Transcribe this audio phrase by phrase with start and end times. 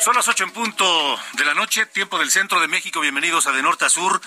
[0.00, 3.00] Son las ocho en punto de la noche, tiempo del centro de México.
[3.00, 4.18] Bienvenidos a De Norte a Sur.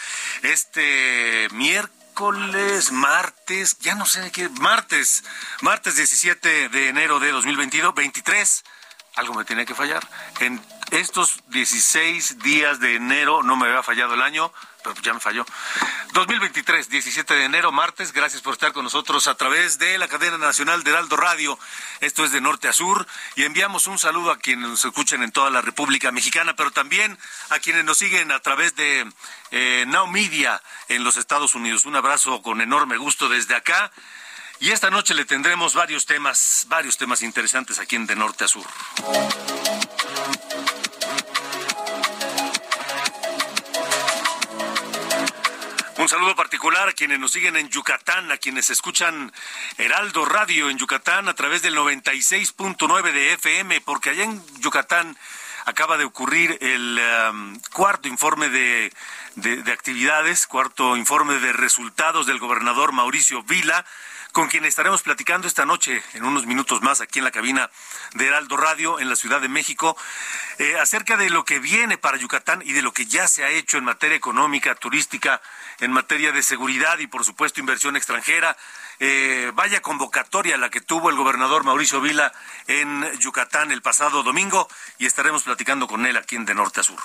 [0.44, 5.24] Este miércoles, martes, ya no sé qué, martes,
[5.62, 8.64] martes 17 de enero de 2022, 23.
[9.16, 10.08] Algo me tenía que fallar.
[10.42, 14.54] En estos 16 días de enero no me había fallado el año,
[15.02, 15.46] ya me falló.
[16.14, 18.14] 2023, 17 de enero, martes.
[18.14, 21.58] Gracias por estar con nosotros a través de la cadena nacional de Heraldo Radio.
[22.02, 23.08] Esto es de norte a sur.
[23.36, 27.18] Y enviamos un saludo a quienes nos escuchan en toda la República Mexicana, pero también
[27.50, 29.10] a quienes nos siguen a través de
[29.52, 31.86] eh, Now Media en los Estados Unidos.
[31.86, 33.92] Un abrazo con enorme gusto desde acá.
[34.60, 38.48] Y esta noche le tendremos varios temas, varios temas interesantes aquí en De Norte a
[38.48, 38.66] Sur.
[46.04, 49.32] Un saludo particular a quienes nos siguen en Yucatán, a quienes escuchan
[49.78, 55.18] Heraldo Radio en Yucatán a través del 96.9 de FM, porque allá en Yucatán
[55.64, 57.00] acaba de ocurrir el
[57.32, 58.92] um, cuarto informe de,
[59.36, 63.86] de, de actividades, cuarto informe de resultados del gobernador Mauricio Vila
[64.34, 67.70] con quien estaremos platicando esta noche, en unos minutos más, aquí en la cabina
[68.16, 69.96] de Heraldo Radio, en la Ciudad de México,
[70.58, 73.50] eh, acerca de lo que viene para Yucatán y de lo que ya se ha
[73.50, 75.40] hecho en materia económica, turística,
[75.80, 78.58] en materia de seguridad y, por supuesto, inversión extranjera.
[79.00, 82.34] Eh, vaya convocatoria la que tuvo el gobernador Mauricio Vila
[82.66, 84.68] en Yucatán el pasado domingo
[84.98, 87.00] y estaremos platicando con él aquí en De Norte a Sur.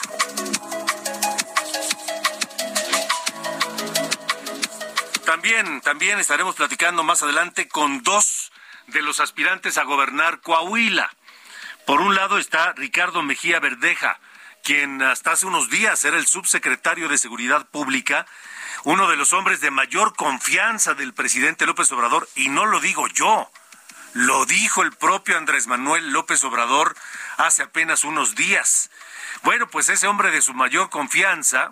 [5.38, 8.50] También, también estaremos platicando más adelante con dos
[8.88, 11.08] de los aspirantes a gobernar Coahuila.
[11.86, 14.18] Por un lado está Ricardo Mejía Verdeja,
[14.64, 18.26] quien hasta hace unos días era el subsecretario de Seguridad Pública,
[18.82, 23.06] uno de los hombres de mayor confianza del presidente López Obrador, y no lo digo
[23.06, 23.48] yo,
[24.14, 26.96] lo dijo el propio Andrés Manuel López Obrador
[27.36, 28.90] hace apenas unos días.
[29.44, 31.70] Bueno, pues ese hombre de su mayor confianza,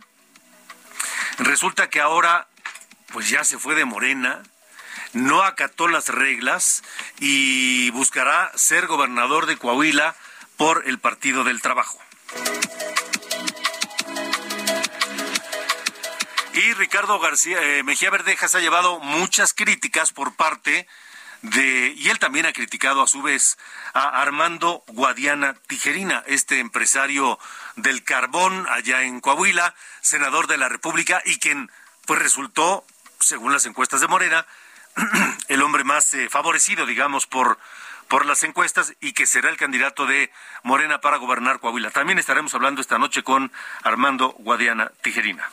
[1.39, 2.47] resulta que ahora
[3.13, 4.43] pues ya se fue de Morena,
[5.13, 6.83] no acató las reglas
[7.19, 10.17] y buscará ser gobernador de Coahuila
[10.57, 11.99] por el Partido del Trabajo.
[16.55, 20.87] Y Ricardo García eh, Mejía Verdejas ha llevado muchas críticas por parte
[21.43, 23.59] de, y él también ha criticado a su vez
[23.93, 27.39] a Armando Guadiana Tijerina, este empresario
[27.77, 31.71] del carbón allá en Coahuila, senador de la República y quien
[32.07, 32.87] pues resultó
[33.21, 34.47] según las encuestas de Morena,
[35.49, 37.59] el hombre más eh, favorecido, digamos, por,
[38.09, 40.31] por las encuestas y que será el candidato de
[40.63, 41.91] Morena para gobernar Coahuila.
[41.91, 45.51] También estaremos hablando esta noche con Armando Guadiana Tijerina.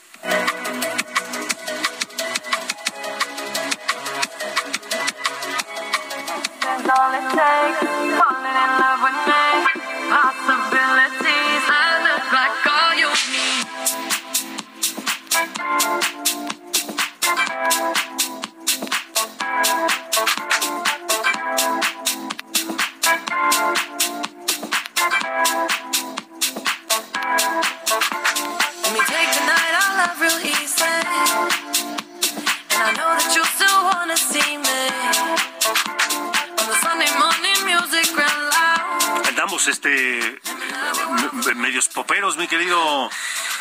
[39.64, 43.10] Andamos este medios poperos, mi querido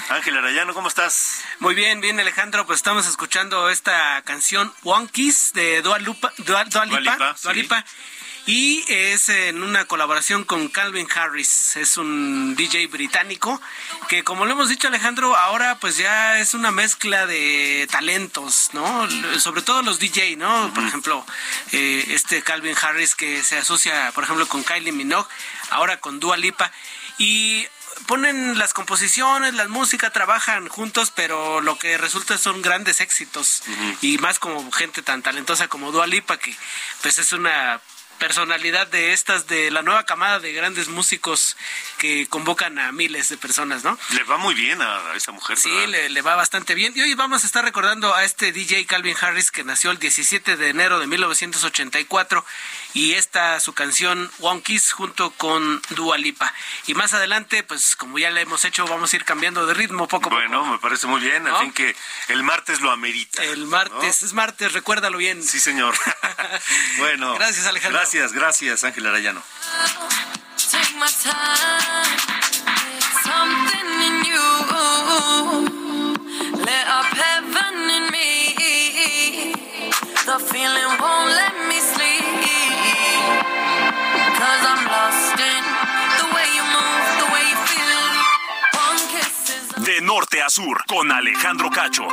[0.09, 1.43] Ángel Arayano, ¿cómo estás?
[1.61, 6.65] Muy bien, bien Alejandro, pues estamos escuchando esta canción One Kiss de Dua, Lupa, Dua,
[6.65, 7.69] Dua Lipa, Dua Lipa, Dua sí.
[8.47, 13.61] Y es en una colaboración con Calvin Harris, es un DJ británico
[14.09, 19.09] que como lo hemos dicho Alejandro, ahora pues ya es una mezcla de talentos, ¿no?
[19.39, 20.75] Sobre todo los DJ, ¿no?
[20.75, 21.25] Por ejemplo,
[21.71, 25.29] eh, este Calvin Harris que se asocia, por ejemplo, con Kylie Minogue,
[25.71, 26.73] ahora con Dua Lipa.
[27.19, 27.67] Y
[28.07, 33.63] ponen las composiciones, la música, trabajan juntos, pero lo que resulta son grandes éxitos.
[34.01, 36.55] Y más como gente tan talentosa como Dua Lipa que
[37.03, 37.81] pues es una
[38.23, 41.57] personalidad de estas de la nueva camada de grandes músicos
[41.99, 43.99] que convocan a miles de personas, ¿no?
[44.11, 45.59] Le va muy bien a, esa mujer.
[45.59, 46.93] Sí, le, va bastante bien.
[46.95, 50.57] Y hoy vamos a estar recordando a este DJ Calvin Harris que nació el 17
[50.57, 52.45] de enero de 1984
[52.95, 56.55] y esta su canción One Kiss junto con Dua Lipa.
[56.87, 60.07] Y más adelante, pues como ya le hemos hecho, vamos a ir cambiando de ritmo
[60.07, 60.37] poco a poco.
[60.37, 61.59] Bueno, me parece muy bien, ¿no?
[61.59, 61.97] fin que
[62.29, 63.43] el martes lo amerita.
[63.43, 65.43] El martes, es martes, recuérdalo bien.
[65.43, 65.97] Sí, señor.
[66.99, 67.35] bueno.
[67.35, 67.99] Gracias, Alejandro.
[67.99, 69.43] Gracias, gracias, Ángel Arayano.
[80.25, 82.25] The feeling won't let me sleep.
[84.39, 85.63] Cause I'm lost in
[86.19, 88.03] the way you move, the way you feel.
[88.87, 92.09] One kiss is De norte a sur, con Alejandro Cacho.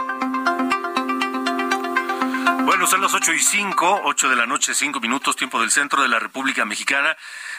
[2.57, 6.01] Bueno, son las 8 y 5, 8 de la noche, 5 minutos, tiempo del centro
[6.01, 7.15] de la República Mexicana.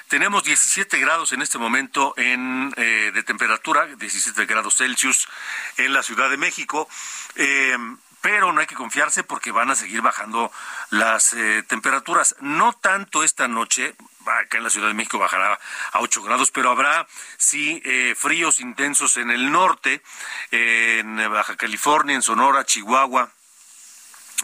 [0.08, 5.28] Tenemos 17 grados en este momento en, eh, de temperatura, 17 grados Celsius
[5.76, 6.88] en la Ciudad de México.
[7.36, 7.76] Eh,
[8.20, 10.52] pero no hay que confiarse porque van a seguir bajando
[10.90, 12.36] las eh, temperaturas.
[12.40, 13.94] No tanto esta noche,
[14.26, 15.58] acá en la Ciudad de México bajará
[15.92, 17.06] a 8 grados, pero habrá
[17.38, 17.82] sí
[18.16, 20.02] fríos intensos en el norte,
[20.50, 23.30] en Baja California, en Sonora, Chihuahua,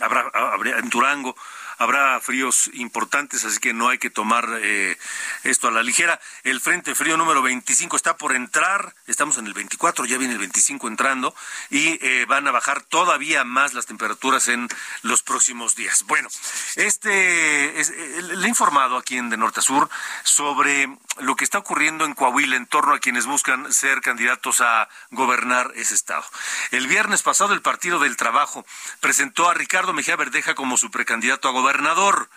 [0.00, 1.34] habrá, habrá en Durango
[1.78, 4.96] habrá fríos importantes, así que no hay que tomar eh,
[5.44, 6.18] esto a la ligera.
[6.42, 10.38] El Frente Frío número 25 está por entrar, estamos en el 24, ya viene el
[10.38, 11.34] 25 entrando,
[11.70, 14.68] y eh, van a bajar todavía más las temperaturas en
[15.02, 16.04] los próximos días.
[16.06, 16.28] Bueno,
[16.76, 19.88] este eh, le he informado aquí en De Norte a Sur
[20.22, 20.88] sobre
[21.20, 25.72] lo que está ocurriendo en Coahuila en torno a quienes buscan ser candidatos a gobernar
[25.76, 26.24] ese estado.
[26.70, 28.64] El viernes pasado el Partido del Trabajo
[29.00, 32.28] presentó a Ricardo Mejía Verdeja como su precandidato a gobernador gobernador.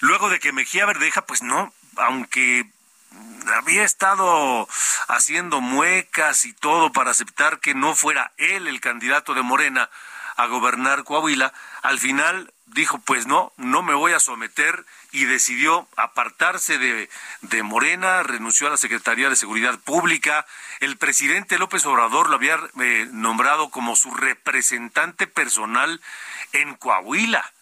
[0.00, 2.64] Luego de que Mejía Verdeja, pues no, aunque
[3.58, 4.66] había estado
[5.08, 9.90] haciendo muecas y todo para aceptar que no fuera él el candidato de Morena
[10.36, 11.52] a gobernar Coahuila,
[11.82, 17.10] al final dijo, pues no, no me voy a someter y decidió apartarse de,
[17.42, 20.46] de, Morena, renunció a la Secretaría de Seguridad Pública.
[20.80, 26.00] El presidente López Obrador lo había eh, nombrado como su representante personal
[26.52, 27.52] en Coahuila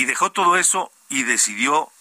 [0.00, 1.92] y dejó todo eso y decidió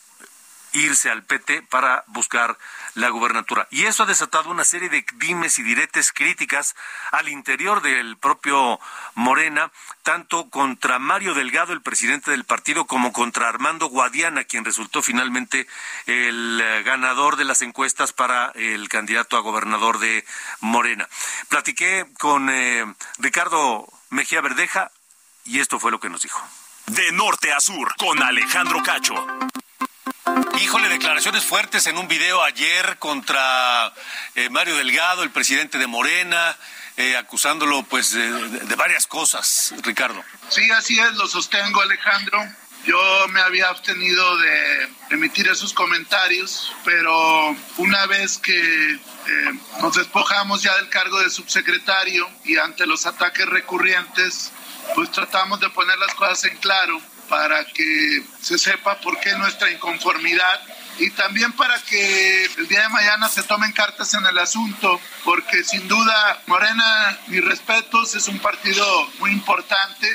[0.72, 2.58] irse al PT para buscar
[2.94, 3.68] la gubernatura.
[3.72, 6.78] Y eso ha desatado una serie de dimes y diretes críticas
[7.12, 8.80] al interior del propio
[9.16, 9.70] Morena,
[10.04, 15.68] tanto contra Mario Delgado, el presidente del partido, como contra Armando Guadiana, quien resultó finalmente
[16.06, 20.26] el eh, ganador de las encuestas para el candidato a gobernador de
[20.62, 21.10] Morena.
[21.50, 22.86] Platiqué con eh,
[23.18, 24.90] Ricardo Mejía Verdeja
[25.44, 26.42] y esto fue lo que nos dijo.
[26.90, 29.14] De norte a sur, con Alejandro Cacho.
[30.60, 33.94] Híjole, declaraciones fuertes en un video ayer contra
[34.34, 36.58] eh, Mario Delgado, el presidente de Morena,
[36.98, 40.24] eh, acusándolo pues de, varias cosas, Ricardo.
[40.50, 42.40] Sí, así es, lo sostengo, Alejandro.
[42.90, 49.00] Yo me había abstenido de emitir esos comentarios, pero una vez que eh,
[49.80, 54.52] nos despojamos ya del cargo de subsecretario y ante los ataques recurrentes
[54.96, 59.70] pues tratamos de poner las cosas en claro para que se sepa por qué nuestra
[59.70, 60.60] inconformidad
[61.00, 65.64] y también para que el día de mañana se tomen cartas en el asunto, porque
[65.64, 68.86] sin duda Morena, mis respetos, es un partido
[69.20, 70.10] muy importante,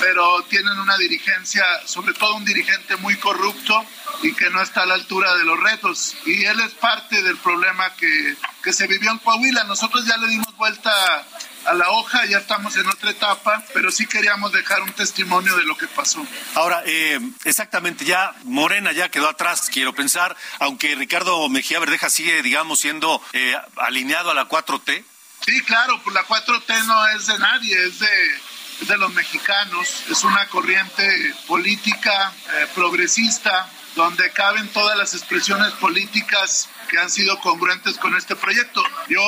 [0.00, 3.84] pero tienen una dirigencia, sobre todo un dirigente muy corrupto
[4.22, 6.16] y que no está a la altura de los retos.
[6.26, 9.64] Y él es parte del problema que, que se vivió en Coahuila.
[9.64, 11.24] Nosotros ya le dimos vuelta
[11.66, 15.64] a la hoja, ya estamos en otra etapa, pero sí queríamos dejar un testimonio de
[15.64, 16.24] lo que pasó.
[16.54, 22.42] Ahora, eh, exactamente, ya Morena ya quedó atrás, quiero pensar, aunque Ricardo Mejía Verdeja sigue,
[22.42, 25.04] digamos, siendo eh, alineado a la 4T.
[25.44, 28.40] Sí, claro, pues la 4T no es de nadie, es de,
[28.80, 36.68] de los mexicanos, es una corriente política eh, progresista donde caben todas las expresiones políticas
[36.88, 38.82] que han sido congruentes con este proyecto.
[39.08, 39.22] Yo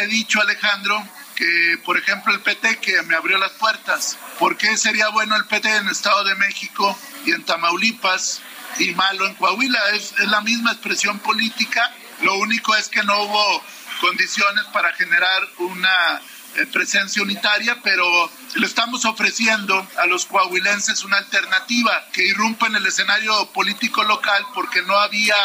[0.00, 1.02] he dicho, Alejandro,
[1.40, 4.18] que, por ejemplo, el PT que me abrió las puertas.
[4.38, 8.42] ¿Por qué sería bueno el PT en Estado de México y en Tamaulipas
[8.78, 9.78] y malo en Coahuila.
[9.94, 13.64] Es, es la misma expresión política, lo único es que no hubo
[14.02, 16.20] condiciones para generar una
[16.56, 22.76] eh, presencia unitaria, pero le estamos ofreciendo a los coahuilenses una alternativa que irrumpa en
[22.76, 25.36] el escenario político local porque no había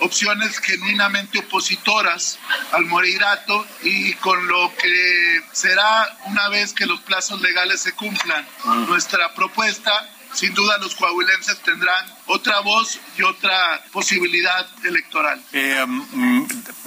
[0.00, 2.38] opciones genuinamente opositoras
[2.72, 8.46] al Moreirato y con lo que será una vez que los plazos legales se cumplan.
[8.88, 15.40] Nuestra propuesta sin duda los coahuilenses tendrán otra voz y otra posibilidad electoral.
[15.52, 16.46] Eh, mm,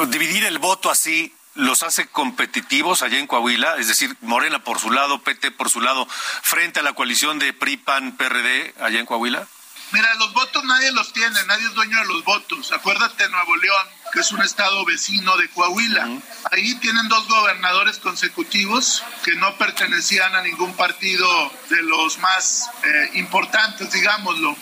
[0.09, 4.91] dividir el voto así los hace competitivos allá en Coahuila, es decir, Morena por su
[4.91, 6.07] lado, PT por su lado,
[6.43, 9.47] frente a la coalición de PRI, PAN, PRD allá en Coahuila?
[9.91, 12.71] Mira, los votos nadie los tiene, nadie es dueño de los votos.
[12.73, 16.09] Acuérdate Nuevo León, que es un estado vecino de Coahuila.
[16.51, 21.27] Ahí tienen dos gobernadores consecutivos que no pertenecían a ningún partido
[21.69, 24.51] de los más eh, importantes, digámoslo.
[24.51, 24.55] Eh,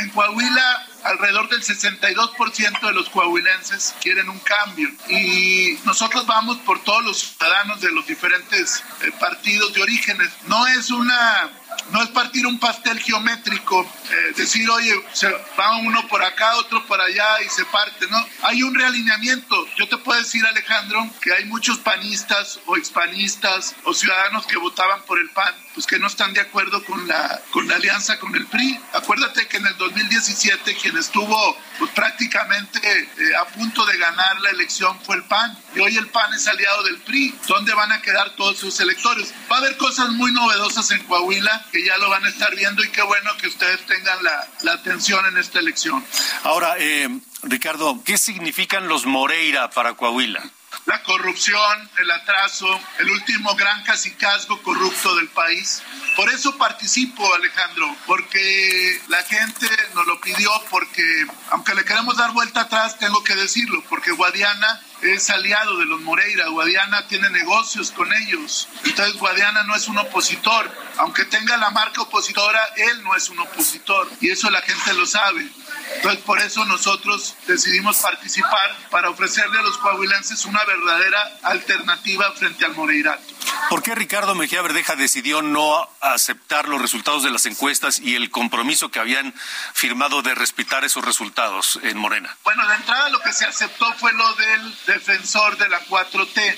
[0.00, 6.82] en Coahuila alrededor del 62% de los coahuilenses quieren un cambio y nosotros vamos por
[6.82, 10.30] todos los ciudadanos de los diferentes eh, partidos de orígenes.
[10.46, 11.50] No es una
[11.90, 16.84] no es partir un pastel geométrico, eh, decir, oye, se va uno por acá, otro
[16.86, 18.26] por allá y se parte, ¿no?
[18.42, 19.66] Hay un realineamiento.
[19.76, 25.02] Yo te puedo decir, Alejandro, que hay muchos panistas o expanistas o ciudadanos que votaban
[25.02, 28.34] por el PAN, pues que no están de acuerdo con la, con la alianza con
[28.36, 28.78] el PRI.
[28.92, 34.50] Acuérdate que en el 2017 quien estuvo pues, prácticamente eh, a punto de ganar la
[34.50, 37.34] elección fue el PAN y hoy el PAN es aliado del PRI.
[37.48, 39.34] ¿Dónde van a quedar todos sus electores?
[39.50, 42.84] Va a haber cosas muy novedosas en Coahuila que ya lo van a estar viendo
[42.84, 46.04] y qué bueno que ustedes tengan la, la atención en esta elección.
[46.44, 47.08] Ahora, eh,
[47.42, 50.42] Ricardo, ¿qué significan los Moreira para Coahuila?
[50.86, 52.66] La corrupción, el atraso,
[52.98, 55.82] el último gran casicazgo corrupto del país.
[56.16, 62.32] Por eso participo, Alejandro, porque la gente nos lo pidió, porque aunque le queremos dar
[62.32, 67.90] vuelta atrás, tengo que decirlo, porque Guadiana es aliado de los Moreira, Guadiana tiene negocios
[67.90, 73.14] con ellos, entonces Guadiana no es un opositor, aunque tenga la marca opositora, él no
[73.14, 75.48] es un opositor, y eso la gente lo sabe.
[75.96, 82.64] Entonces, por eso nosotros decidimos participar para ofrecerle a los coahuilenses una verdadera alternativa frente
[82.64, 83.22] al Moreirato.
[83.68, 88.30] ¿Por qué Ricardo Mejía Verdeja decidió no aceptar los resultados de las encuestas y el
[88.30, 89.34] compromiso que habían
[89.72, 92.36] firmado de respetar esos resultados en Morena?
[92.44, 96.56] Bueno, de entrada lo que se aceptó fue lo del defensor de la 4T,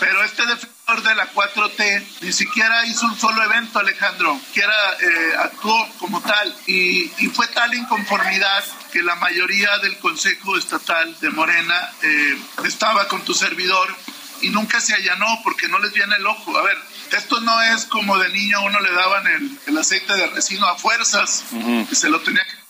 [0.00, 4.92] pero este defensor de la 4T ni siquiera hizo un solo evento, Alejandro, que era,
[5.00, 6.54] eh, actuó como tal.
[6.66, 13.08] Y, y, fue tal inconformidad que la mayoría del Consejo Estatal de Morena eh, estaba
[13.08, 13.94] con tu servidor
[14.42, 16.56] y nunca se allanó porque no les viene el ojo.
[16.58, 16.78] A ver,
[17.12, 20.76] esto no es como de niño uno le daban el, el aceite de resino a
[20.76, 21.44] fuerzas,
[21.88, 22.61] que se lo tenía que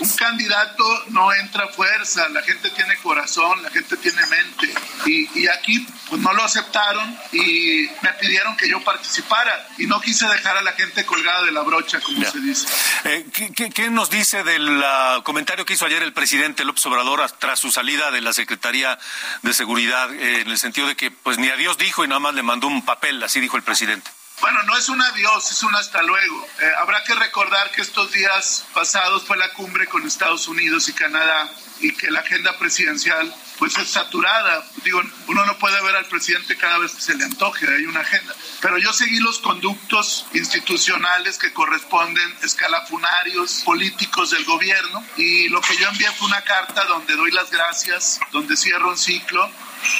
[0.00, 4.74] un candidato no entra a fuerza, la gente tiene corazón, la gente tiene mente.
[5.06, 10.00] Y, y, aquí pues no lo aceptaron y me pidieron que yo participara y no
[10.00, 12.68] quise dejar a la gente colgada de la brocha, como se dice.
[13.04, 17.18] Eh, ¿qué, ¿qué, nos dice del uh, comentario que hizo ayer el presidente López Obrador
[17.38, 18.98] tras su salida de la Secretaría
[19.42, 22.20] de Seguridad, eh, en el sentido de que pues ni a Dios dijo y nada
[22.20, 24.10] más le mandó un papel, así dijo el presidente?
[24.40, 26.46] Bueno, no es un adiós, es un hasta luego.
[26.60, 30.92] Eh, habrá que recordar que estos días pasados fue la cumbre con Estados Unidos y
[30.92, 34.64] Canadá y que la agenda presidencial pues es saturada.
[34.84, 38.00] Digo, uno no puede ver al presidente cada vez que se le antoje, hay una
[38.00, 38.34] agenda.
[38.60, 45.76] Pero yo seguí los conductos institucionales que corresponden, escalafunarios, políticos del gobierno, y lo que
[45.76, 49.50] yo envié fue una carta donde doy las gracias, donde cierro un ciclo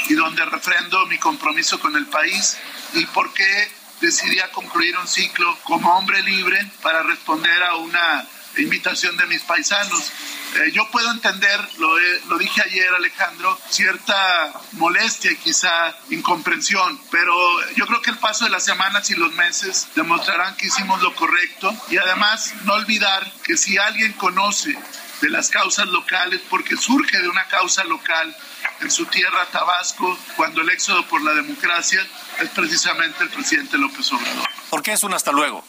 [0.09, 2.57] y donde refrendo mi compromiso con el país
[2.95, 8.27] y por qué decidí a concluir un ciclo como hombre libre para responder a una
[8.57, 10.13] invitación de mis paisanos.
[10.57, 17.35] Eh, yo puedo entender, lo, lo, dije ayer Alejandro, cierta molestia y quizá incomprensión, pero
[17.75, 21.15] yo creo que el paso de las semanas y los meses demostrarán que hicimos lo
[21.15, 24.77] correcto y además no olvidar que si alguien conoce
[25.21, 28.35] de las causas locales, porque surge de una causa local
[28.81, 32.07] en su tierra, Tabasco, cuando el éxodo por la democracia
[32.41, 34.49] es precisamente el presidente López Obrador.
[34.71, 35.65] ¿Por qué es un hasta luego?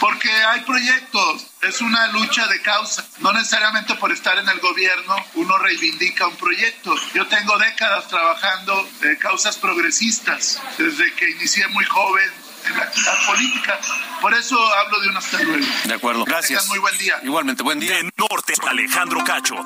[0.00, 3.04] Porque hay proyectos, es una lucha de causa.
[3.18, 6.94] No necesariamente por estar en el gobierno uno reivindica un proyecto.
[7.14, 12.30] Yo tengo décadas trabajando de causas progresistas, desde que inicié muy joven
[12.66, 13.78] en la actividad política.
[14.20, 15.66] Por eso hablo de un hasta luego.
[15.84, 16.60] De acuerdo, gracias.
[16.60, 17.20] Tengan muy buen día.
[17.22, 17.96] Igualmente, buen día.
[17.96, 19.56] De Norte, Alejandro Cacho.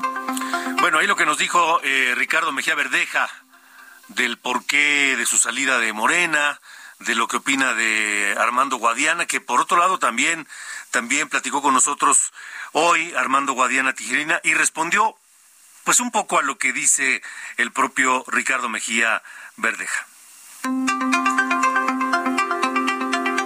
[0.81, 3.29] Bueno, ahí lo que nos dijo eh, Ricardo Mejía Verdeja
[4.09, 6.61] del porqué de su salida de Morena,
[7.01, 10.47] de lo que opina de Armando Guadiana, que por otro lado también,
[10.91, 12.33] también platicó con nosotros
[12.73, 15.17] hoy Armando Guadiana Tijerina y respondió
[15.85, 17.23] pues un poco a lo que dice
[17.57, 19.23] el propio Ricardo Mejía
[19.57, 20.07] Verdeja.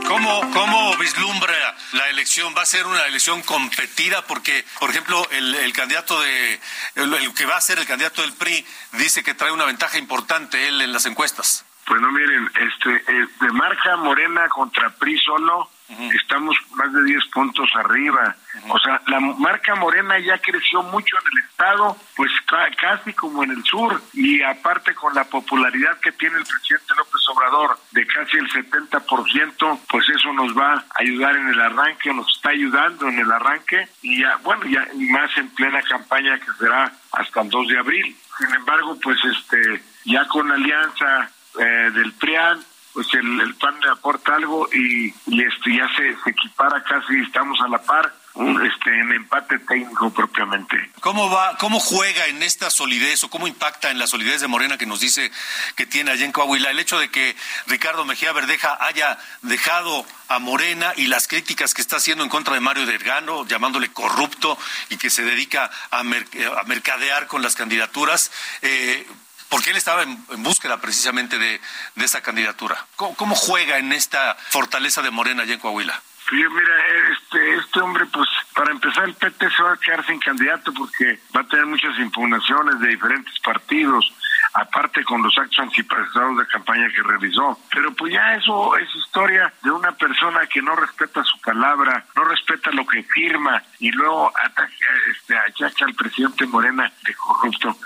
[0.06, 1.51] ¿Cómo, ¿Cómo, vislumbra
[1.94, 2.54] la elección?
[2.56, 4.22] ¿Va a ser una elección competida?
[4.26, 6.60] Porque, por ejemplo, el, candidato de,
[6.94, 10.68] el, que va a ser el candidato del PRI dice que trae una ventaja importante
[10.68, 11.64] él en las encuestas.
[11.86, 15.70] Pues no, miren, este, eh, de marca Morena contra PRI solo,
[16.14, 18.36] estamos más de 10 puntos arriba.
[18.68, 22.30] O sea, la marca Morena ya creció mucho en el estado, pues
[22.76, 27.28] casi como en el sur, y aparte con la popularidad que tiene el presidente López
[27.28, 32.28] Obrador de casi el 70%, pues eso nos va a ayudar en el arranque, nos
[32.34, 36.92] está ayudando en el arranque, y ya, bueno, ya más en plena campaña que será
[37.12, 38.16] hasta el 2 de abril.
[38.38, 42.60] Sin embargo, pues este, ya con alianza eh, del PRIAN,
[42.92, 47.20] pues el, el, PAN le aporta algo y, y este ya se, se, equipara casi,
[47.20, 50.90] estamos a la par, un, este en empate técnico propiamente.
[51.00, 54.78] ¿Cómo va, cómo juega en esta solidez o cómo impacta en la solidez de Morena
[54.78, 55.30] que nos dice
[55.76, 60.38] que tiene allá en Coahuila el hecho de que Ricardo Mejía Verdeja haya dejado a
[60.38, 64.58] Morena y las críticas que está haciendo en contra de Mario Delgano, llamándole corrupto
[64.88, 66.26] y que se dedica a, mer
[66.58, 68.30] a mercadear con las candidaturas?
[68.62, 69.06] Eh,
[69.52, 71.60] porque él estaba en, búsqueda precisamente de,
[71.96, 72.86] esa candidatura.
[72.96, 76.00] ¿Cómo, juega en esta fortaleza de Morena allá en Coahuila?
[76.30, 76.74] mira,
[77.12, 81.20] este, este hombre, pues, para empezar, el PT se va a quedar sin candidato porque
[81.36, 84.10] va a tener muchas impugnaciones de diferentes partidos
[84.54, 87.58] aparte con los actos antipresados de campaña que realizó.
[87.72, 92.24] Pero pues ya eso es historia de una persona que no respeta su palabra, no
[92.24, 94.70] respeta lo que firma y luego ataca,
[95.10, 97.76] este, achaca al presidente Morena de corrupto.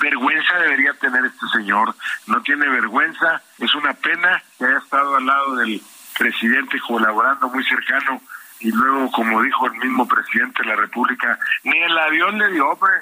[0.00, 1.94] Vergüenza debería tener este señor,
[2.26, 5.80] no tiene vergüenza, es una pena que haya estado al lado del
[6.18, 8.20] presidente colaborando muy cercano
[8.60, 12.68] y luego, como dijo el mismo presidente de la República, ni el avión le dio,
[12.68, 12.92] hombre.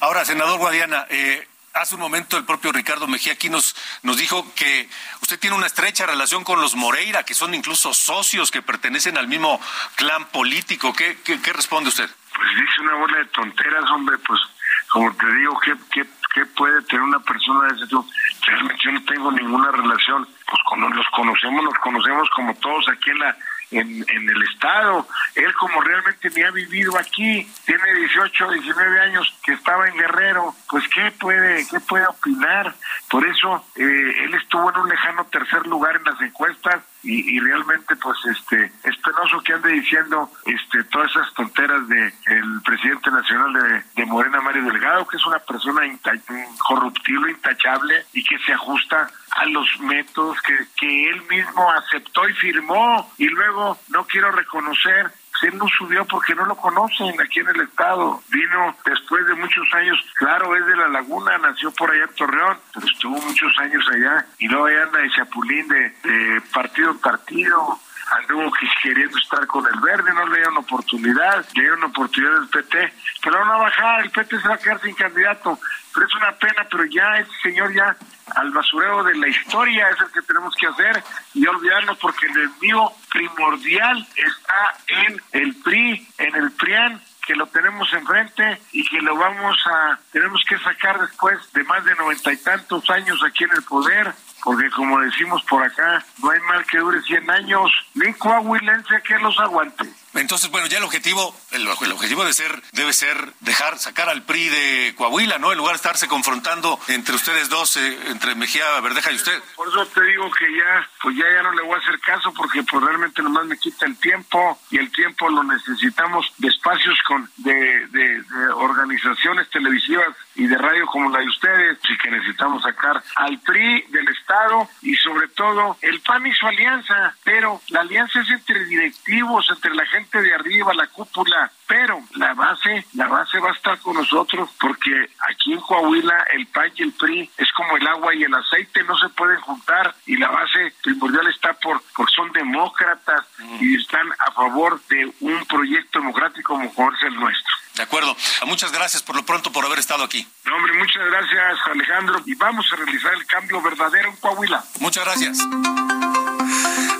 [0.00, 4.44] Ahora, senador Guadiana, eh, Hace un momento el propio Ricardo Mejía aquí nos, nos dijo
[4.56, 4.88] que
[5.22, 9.28] usted tiene una estrecha relación con los Moreira, que son incluso socios que pertenecen al
[9.28, 9.60] mismo
[9.94, 10.92] clan político.
[10.92, 12.10] ¿Qué, qué, responde usted?
[12.34, 14.40] Pues dice una bola de tonteras, hombre, pues
[14.88, 16.04] como te digo, ¿qué, qué,
[16.34, 18.04] qué puede tener una persona de ese tipo?
[18.46, 23.10] Realmente yo no tengo ninguna relación, pues con, los conocemos, los conocemos como todos aquí
[23.10, 23.36] en la
[23.70, 25.06] en, en el Estado.
[25.34, 30.54] Él como realmente ni ha vivido aquí, tiene 18, 19 años que estaba en Guerrero,
[30.68, 32.74] pues ¿qué puede, qué puede opinar?
[33.08, 37.40] Por eso eh, él estuvo en un lejano tercer lugar en las encuestas y, y,
[37.40, 43.10] realmente pues este es penoso que ande diciendo este todas esas tonteras de el presidente
[43.10, 48.52] nacional de, de Morena Mario Delgado que es una persona incorruptible intachable y que se
[48.52, 53.10] ajusta a los métodos que, que él mismo aceptó y firmó.
[53.18, 55.10] Y luego no quiero reconocer
[55.42, 58.22] él no subió porque no lo conocen aquí en el estado.
[58.28, 62.58] Vino después de muchos años, claro, es de la laguna, nació por allá en Torreón,
[62.74, 64.26] pero estuvo muchos años allá.
[64.38, 68.50] Y luego allá anda de Chapulín de, partido en partido anduvo
[68.82, 73.38] queriendo estar con el verde, no le dieron oportunidad, le dieron oportunidad del PT, pero
[73.38, 75.58] van a bajar, el PT se va a quedar sin candidato,
[75.92, 77.96] pero es una pena, pero ya ese señor ya
[78.36, 81.02] al basurero de la historia es el que tenemos que hacer
[81.34, 87.46] y olvidarnos porque el enemigo primordial está en el PRI, en el PRIAN, que lo
[87.46, 92.32] tenemos enfrente y que lo vamos a, tenemos que sacar después de más de noventa
[92.32, 96.64] y tantos años aquí en el poder, porque como decimos por acá, no hay mal
[96.66, 99.84] que dure 100 años, ni coahuilense que los aguante.
[100.14, 104.48] Entonces, bueno, ya el objetivo, el, objetivo de ser, debe ser dejar sacar al PRI
[104.48, 105.52] de Coahuila, ¿no?
[105.52, 109.40] En lugar de estarse confrontando entre ustedes dos, eh, entre Mejía Verdeja y usted.
[109.54, 112.32] Por eso te digo que ya, pues ya, ya no le voy a hacer caso
[112.34, 116.98] porque pues realmente nomás me quita el tiempo y el tiempo lo necesitamos de espacios
[117.06, 122.10] con, de, de, de organizaciones televisivas y de radio como la de ustedes, y que
[122.10, 127.60] necesitamos sacar al PRI del Estado y sobre todo el PAN y su alianza, pero
[127.68, 132.86] la alianza es entre directivos, entre la gente de arriba, la cúpula, pero la base,
[132.94, 136.92] la base va a estar con nosotros porque aquí en Coahuila el PAN y el
[136.92, 140.72] PRI es como el agua y el aceite, no se pueden juntar y la base
[140.82, 143.26] primordial está por, porque son demócratas
[143.60, 147.54] y están a favor de un proyecto democrático como es el nuestro.
[147.74, 148.16] De acuerdo.
[148.46, 150.26] Muchas gracias por lo pronto por haber estado aquí.
[150.44, 154.64] No, hombre, muchas gracias Alejandro y vamos a realizar el cambio verdadero en Coahuila.
[154.80, 155.38] Muchas gracias.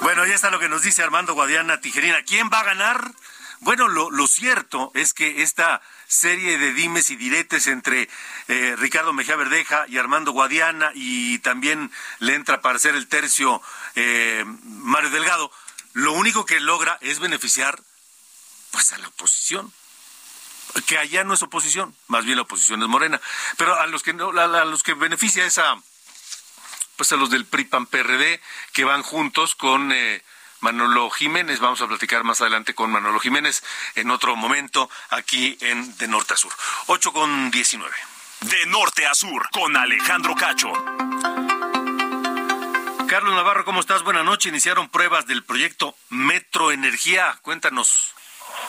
[0.02, 2.22] Bueno, ya está lo que nos dice Armando Guadiana Tijerina.
[2.22, 2.89] ¿Quién va a ganar?
[3.60, 8.08] Bueno, lo, cierto es que esta serie de dimes y diretes entre
[8.48, 13.60] eh, Ricardo Mejía Verdeja y Armando Guadiana y también le entra para ser el tercio
[13.96, 15.52] eh, Mario Delgado,
[15.92, 17.78] lo único que logra es beneficiar
[18.70, 19.72] pues a la oposición.
[20.86, 23.20] Que allá no es oposición, más bien la oposición es morena,
[23.56, 25.76] pero a los que no, a, los que beneficia esa
[26.96, 28.40] pues a los del PRI PAN PRD
[28.72, 30.22] que van juntos con eh,
[30.60, 31.60] Manolo Jiménez.
[31.60, 33.62] Vamos a platicar más adelante con Manolo Jiménez
[33.94, 36.52] en otro momento aquí en De Norte a Sur.
[36.86, 37.94] 8 con 19.
[38.40, 40.72] De Norte a Sur con Alejandro Cacho.
[43.08, 44.04] Carlos Navarro, ¿cómo estás?
[44.04, 44.50] Buenas noches.
[44.50, 47.36] Iniciaron pruebas del proyecto Metro Energía.
[47.42, 48.14] Cuéntanos.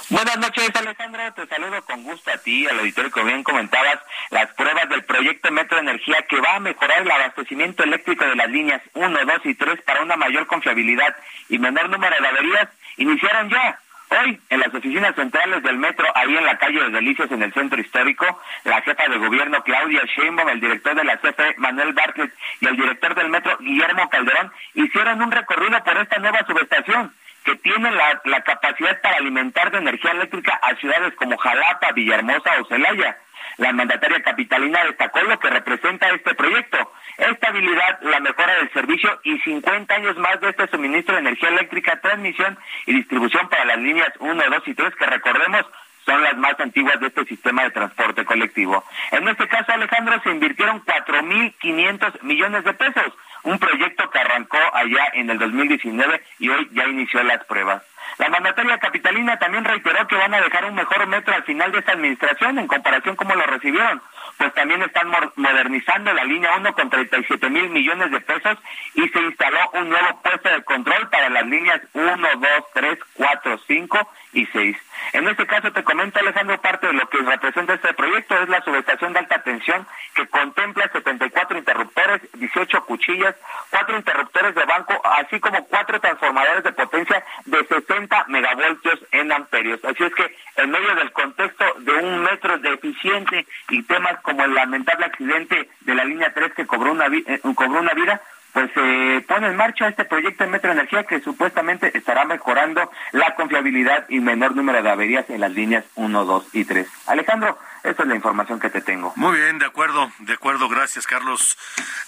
[0.09, 1.33] Buenas noches, Alejandro.
[1.33, 5.51] Te saludo con gusto a ti, al auditorio, como bien comentabas, las pruebas del proyecto
[5.51, 9.55] Metro Energía que va a mejorar el abastecimiento eléctrico de las líneas 1, 2 y
[9.55, 11.15] 3 para una mayor confiabilidad
[11.49, 13.79] y menor número de averías iniciaron ya.
[14.09, 17.53] Hoy, en las oficinas centrales del metro, ahí en la calle de Delicias, en el
[17.53, 18.25] centro histórico,
[18.65, 22.75] la jefa de gobierno Claudia Sheinbaum, el director de la CFE Manuel Bartlett y el
[22.75, 27.13] director del metro Guillermo Calderón hicieron un recorrido por esta nueva subestación
[27.43, 32.51] que tiene la, la capacidad para alimentar de energía eléctrica a ciudades como Jalapa, Villahermosa
[32.61, 33.17] o Celaya.
[33.57, 39.37] La mandataria capitalina destacó lo que representa este proyecto, estabilidad, la mejora del servicio y
[39.39, 44.09] 50 años más de este suministro de energía eléctrica, transmisión y distribución para las líneas
[44.19, 45.65] 1, 2 y 3 que recordemos
[46.05, 48.83] son las más antiguas de este sistema de transporte colectivo.
[49.11, 55.09] En este caso, Alejandro, se invirtieron 4.500 millones de pesos, un proyecto que arrancó allá
[55.13, 57.83] en el 2019 y hoy ya inició las pruebas.
[58.17, 61.79] La mandataria capitalina también reiteró que van a dejar un mejor metro al final de
[61.79, 64.01] esta administración en comparación como lo recibieron,
[64.37, 68.57] pues también están modernizando la línea 1 con 37 mil millones de pesos
[68.95, 73.57] y se instaló un nuevo puesto de control para las líneas 1, 2, 3, 4,
[73.67, 74.77] 5 y 6.
[75.13, 78.61] En este caso te comento Alejandro, parte de lo que representa este proyecto es la
[78.61, 83.35] subestación de alta tensión que contempla 74 interruptores, 18 cuchillas,
[83.69, 89.83] 4 interruptores de banco, así como 4 transformadores de potencia de 60 megavoltios en amperios.
[89.83, 94.53] Así es que en medio del contexto de un metro deficiente y temas como el
[94.53, 98.21] lamentable accidente de la línea 3 que cobró una, eh, cobró una vida,
[98.53, 103.33] pues se pone en marcha este proyecto de Metro Energía que supuestamente estará mejorando la
[103.35, 106.87] confiabilidad y menor número de averías en las líneas 1, 2 y 3.
[107.07, 109.13] Alejandro, esa es la información que te tengo.
[109.15, 110.67] Muy bien, de acuerdo, de acuerdo.
[110.67, 111.57] Gracias, Carlos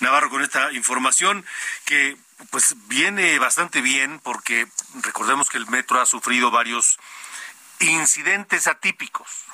[0.01, 1.45] Navarro, con esta información
[1.85, 2.17] que
[2.51, 4.67] pues viene bastante bien porque
[5.01, 6.99] recordemos que el metro ha sufrido varios
[7.79, 9.45] incidentes atípicos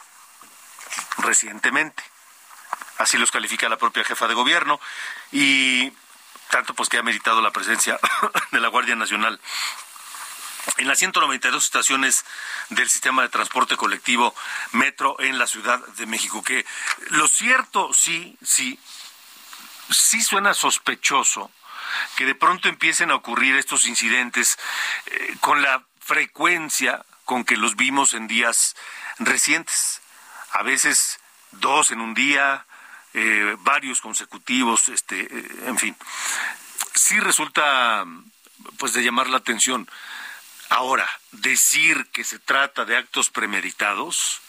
[1.19, 2.03] recientemente.
[2.97, 4.79] Así los califica la propia jefa de gobierno
[5.31, 5.93] y
[6.49, 7.99] tanto pues que ha meritado la presencia
[8.51, 9.39] de la Guardia Nacional.
[10.77, 12.25] En las 192 estaciones
[12.69, 14.35] del sistema de transporte colectivo
[14.71, 16.65] Metro en la Ciudad de México, que
[17.09, 18.79] lo cierto sí, sí,
[19.89, 21.51] sí suena sospechoso
[22.15, 24.59] que de pronto empiecen a ocurrir estos incidentes
[25.07, 28.75] eh, con la frecuencia con que los vimos en días
[29.19, 30.01] recientes.
[30.51, 31.19] A veces
[31.51, 32.65] dos en un día,
[33.13, 35.95] eh, varios consecutivos, este, eh, en fin.
[36.95, 38.05] Sí resulta
[38.77, 39.89] pues de llamar la atención.
[40.69, 44.41] Ahora, decir que se trata de actos premeditados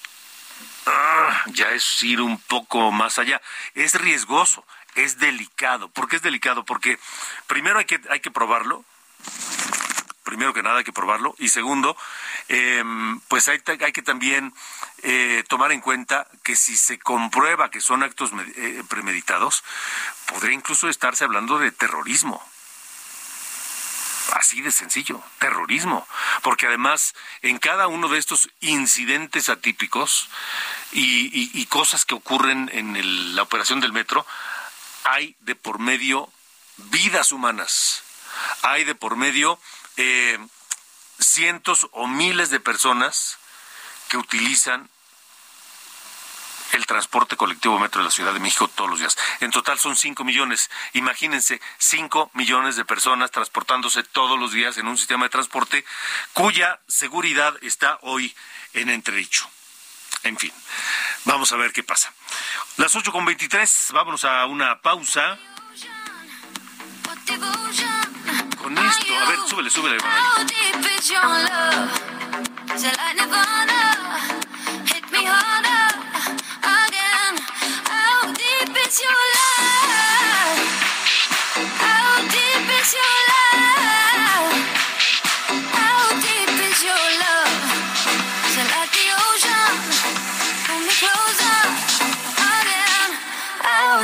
[0.86, 3.40] ah, ya es ir un poco más allá.
[3.74, 5.88] Es riesgoso, es delicado.
[5.88, 6.64] ¿Por qué es delicado?
[6.64, 6.98] Porque
[7.46, 8.84] primero hay que, hay que probarlo.
[10.30, 11.34] Primero que nada hay que probarlo.
[11.38, 11.96] Y segundo,
[12.46, 14.54] em, pues hay, que también
[15.02, 19.64] eh, tomar en cuenta que si se comprueba que son actos eh, premeditados,
[20.26, 22.40] podría incluso estarse hablando de terrorismo.
[24.34, 26.06] Así de sencillo, terrorismo.
[26.42, 30.28] Porque además, en cada uno de estos incidentes atípicos
[30.92, 34.24] y, cosas que ocurren en la operación del metro,
[35.02, 36.30] hay de por medio
[36.76, 38.04] vidas humanas.
[38.62, 39.58] Hay de por medio
[39.96, 40.38] eh,
[41.18, 43.38] cientos o miles de personas
[44.08, 44.88] que utilizan
[46.72, 49.16] el transporte colectivo metro de la Ciudad de México todos los días.
[49.40, 50.70] En total son 5 millones.
[50.92, 55.84] Imagínense, 5 millones de personas transportándose todos los días en un sistema de transporte
[56.32, 58.34] cuya seguridad está hoy
[58.74, 59.48] en entredicho.
[60.22, 60.52] En fin,
[61.24, 62.12] vamos a ver qué pasa.
[62.76, 65.38] Las 8 con 23, vámonos a una pausa
[68.74, 69.14] con esto.
[69.14, 69.98] A ver, súbele, súbele.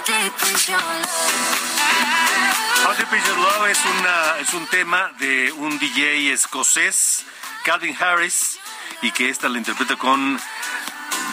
[0.06, 2.55] deep is your love.
[3.12, 3.68] Your love?
[3.70, 7.24] Es, una, es un tema de un DJ escocés,
[7.64, 8.58] Calvin Harris,
[9.00, 10.40] y que esta la interpreta con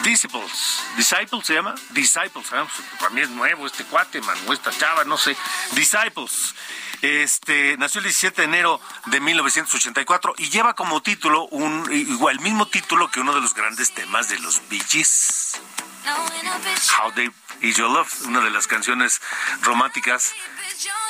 [0.04, 0.82] Disciples.
[0.96, 1.74] Disciples se llama?
[1.90, 2.46] Disciples.
[2.52, 2.64] ¿eh?
[3.00, 5.36] Para mí es nuevo este cuate, man, o esta chava, no sé.
[5.72, 6.54] Disciples.
[7.02, 12.40] Este, nació el 17 de enero de 1984 y lleva como título un igual el
[12.42, 14.80] mismo título que uno de los grandes temas de los Bee.
[16.04, 19.22] How Deep Is Your Love, una de las canciones
[19.62, 20.34] románticas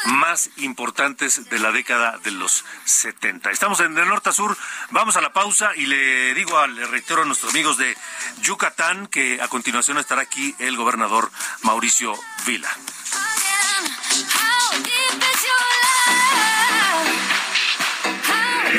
[0.07, 3.51] más importantes de la década de los 70.
[3.51, 4.57] Estamos en de norte a sur,
[4.91, 7.97] vamos a la pausa y le digo, le reitero a nuestros amigos de
[8.43, 11.31] Yucatán que a continuación estará aquí el gobernador
[11.63, 12.15] Mauricio
[12.47, 12.71] Vila.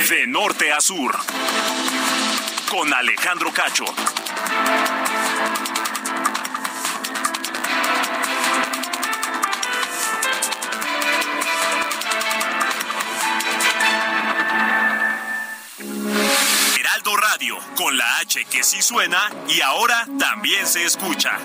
[0.09, 1.17] De norte a sur,
[2.69, 3.85] con Alejandro Cacho.
[17.05, 21.37] Heraldo Radio, con la H que sí suena y ahora también se escucha.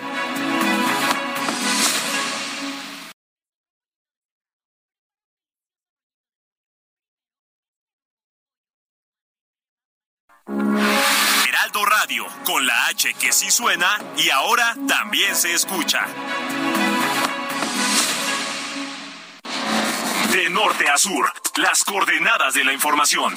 [11.46, 16.06] Heraldo Radio, con la H que sí suena y ahora también se escucha.
[20.32, 23.36] De norte a sur, las coordenadas de la información.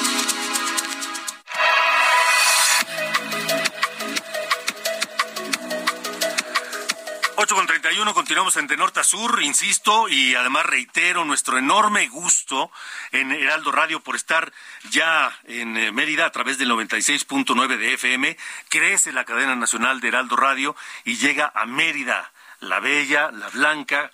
[7.91, 12.71] 31, continuamos en De Norte a Sur, insisto, y además reitero nuestro enorme gusto
[13.11, 14.53] en Heraldo Radio por estar
[14.91, 18.37] ya en eh, Mérida a través del 96.9 de FM.
[18.69, 20.73] Crece la cadena nacional de Heraldo Radio
[21.03, 24.09] y llega a Mérida, la bella, la blanca,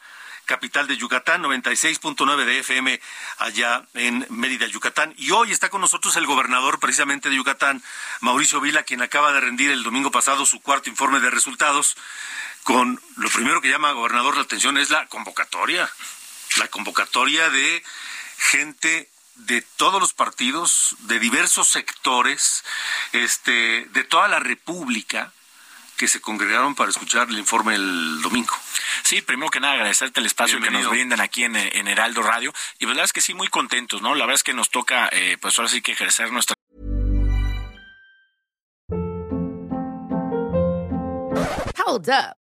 [0.47, 2.99] capital de Yucatán, 96.9 de FM
[3.37, 5.13] allá en Mérida, Yucatán.
[5.17, 7.83] Y hoy está con nosotros el gobernador precisamente de Yucatán,
[8.21, 11.95] Mauricio Vila, quien acaba de rendir el domingo pasado su cuarto informe de resultados
[12.63, 15.89] con lo primero que llama gobernador la atención es la convocatoria,
[16.57, 17.83] la convocatoria de
[18.37, 22.63] gente de todos los partidos, de diversos sectores,
[23.11, 25.31] este, de toda la República
[25.97, 28.53] que se congregaron para escuchar el informe el domingo.
[29.03, 32.53] Sí, primero que nada agradecerte el espacio que nos brindan aquí en, en, Heraldo Radio
[32.79, 34.15] y la verdad es que sí muy contentos, ¿no?
[34.15, 36.55] La verdad es que nos toca, eh, pues ahora sí que ejercer nuestra
[41.85, 42.46] Hold up.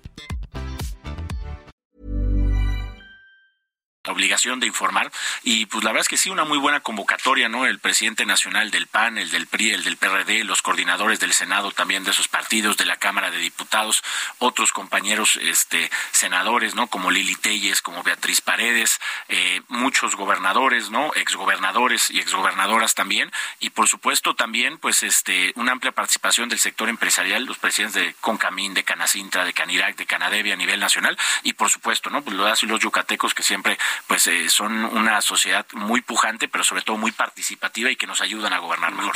[4.09, 5.11] obligación de informar.
[5.43, 8.71] Y pues la verdad es que sí una muy buena convocatoria no el presidente nacional
[8.71, 12.27] del PAN el del PRI el del PRD los coordinadores del Senado también de esos
[12.27, 14.03] partidos de la Cámara de Diputados
[14.39, 21.11] otros compañeros este senadores no como Lili Telles como Beatriz Paredes eh, muchos gobernadores no
[21.15, 23.31] exgobernadores y exgobernadoras también.
[23.59, 28.15] Y por supuesto también pues este una amplia participación del sector empresarial los presidentes de
[28.21, 31.17] Concamín de Canacintra de Canirac de Canadevia a nivel nacional.
[31.43, 33.77] Y por supuesto no pues los los yucatecos que siempre
[34.07, 38.21] pues eh, son una sociedad muy pujante, pero sobre todo muy participativa y que nos
[38.21, 39.15] ayudan a gobernar mejor.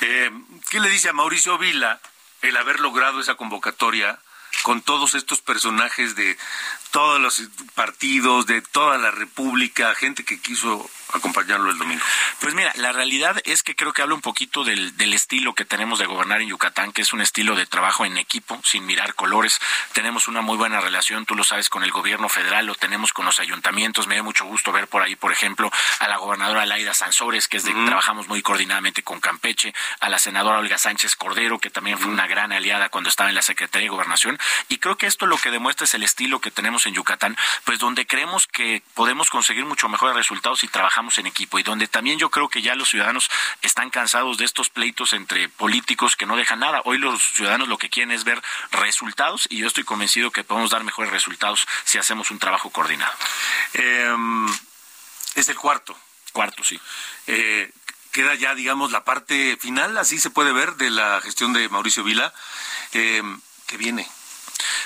[0.00, 0.30] Eh,
[0.70, 2.00] ¿Qué le dice a Mauricio Vila
[2.42, 4.18] el haber logrado esa convocatoria
[4.62, 6.36] con todos estos personajes de
[6.90, 7.42] todos los
[7.74, 12.02] partidos, de toda la República, gente que quiso acompañarlo el domingo?
[12.40, 15.64] Pues mira, la realidad es que creo que habla un poquito del, del, estilo que
[15.64, 19.14] tenemos de gobernar en Yucatán, que es un estilo de trabajo en equipo, sin mirar
[19.14, 19.60] colores.
[19.92, 23.26] Tenemos una muy buena relación, tú lo sabes, con el gobierno federal, lo tenemos con
[23.26, 24.06] los ayuntamientos.
[24.06, 27.56] Me da mucho gusto ver por ahí, por ejemplo, a la gobernadora Laida Sansores, que
[27.56, 31.98] es de trabajamos muy coordinadamente con Campeche, a la senadora Olga Sánchez Cordero, que también
[31.98, 34.38] fue una gran aliada cuando estaba en la Secretaría de Gobernación.
[34.68, 37.78] Y creo que esto lo que demuestra es el estilo que tenemos en Yucatán, pues
[37.78, 42.18] donde creemos que podemos conseguir mucho mejores resultados y trabajamos en equipo y donde también
[42.18, 43.30] yo creo que ya los ciudadanos
[43.62, 46.82] están cansados de estos pleitos entre políticos que no dejan nada.
[46.84, 50.70] Hoy los ciudadanos lo que quieren es ver resultados y yo estoy convencido que podemos
[50.70, 53.12] dar mejores resultados si hacemos un trabajo coordinado.
[53.72, 54.46] Em,
[55.34, 55.96] es el cuarto.
[56.32, 56.78] Cuarto, sí.
[57.26, 57.72] Eh,
[58.12, 62.04] queda ya, digamos, la parte final, así se puede ver, de la gestión de Mauricio
[62.04, 62.32] Vila,
[62.92, 64.06] em, que viene.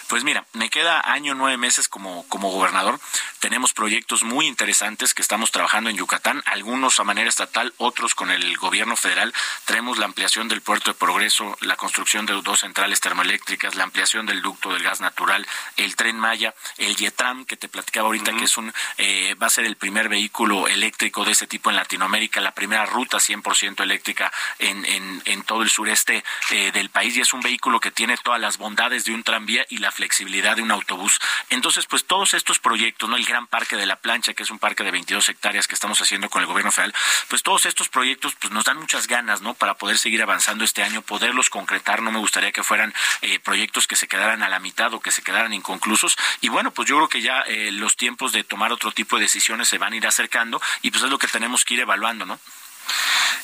[0.08, 3.00] Pues mira, me queda año nueve meses como, como gobernador.
[3.40, 8.30] Tenemos proyectos muy interesantes que estamos trabajando en Yucatán, algunos a manera estatal, otros con
[8.30, 9.34] el gobierno federal.
[9.64, 14.26] Tenemos la ampliación del puerto de Progreso, la construcción de dos centrales termoeléctricas, la ampliación
[14.26, 18.44] del ducto del gas natural, el tren Maya, el Yetram, que te platicaba ahorita, que
[18.44, 22.40] es un eh, va a ser el primer vehículo eléctrico de ese tipo en Latinoamérica,
[22.40, 27.20] la primera ruta 100% eléctrica en, en, en, todo el sureste eh, del país y
[27.20, 30.62] es un vehículo que tiene todas las bondades de un tranvía y la flexibilidad de
[30.62, 31.18] un autobús.
[31.50, 33.16] Entonces, pues todos estos proyectos, ¿no?
[33.16, 36.00] El Gran Parque de la Plancha, que es un parque de 22 hectáreas que estamos
[36.00, 36.94] haciendo con el gobierno federal,
[37.28, 39.54] pues todos estos proyectos pues nos dan muchas ganas, ¿no?
[39.54, 42.02] Para poder seguir avanzando este año, poderlos concretar.
[42.02, 45.10] No me gustaría que fueran eh, proyectos que se quedaran a la mitad o que
[45.10, 46.16] se quedaran inconclusos.
[46.40, 49.22] Y bueno, pues yo creo que ya eh, los tiempos de tomar otro tipo de
[49.22, 52.26] decisiones se van a ir acercando y pues es lo que tenemos que ir evaluando,
[52.26, 52.38] ¿no?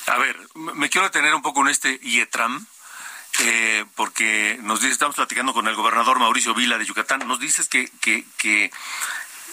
[0.07, 2.65] A ver, me quiero detener un poco en este IETRAM,
[3.39, 7.69] eh, porque nos dice, estamos platicando con el gobernador Mauricio Vila de Yucatán, nos dices
[7.69, 8.71] que, que, que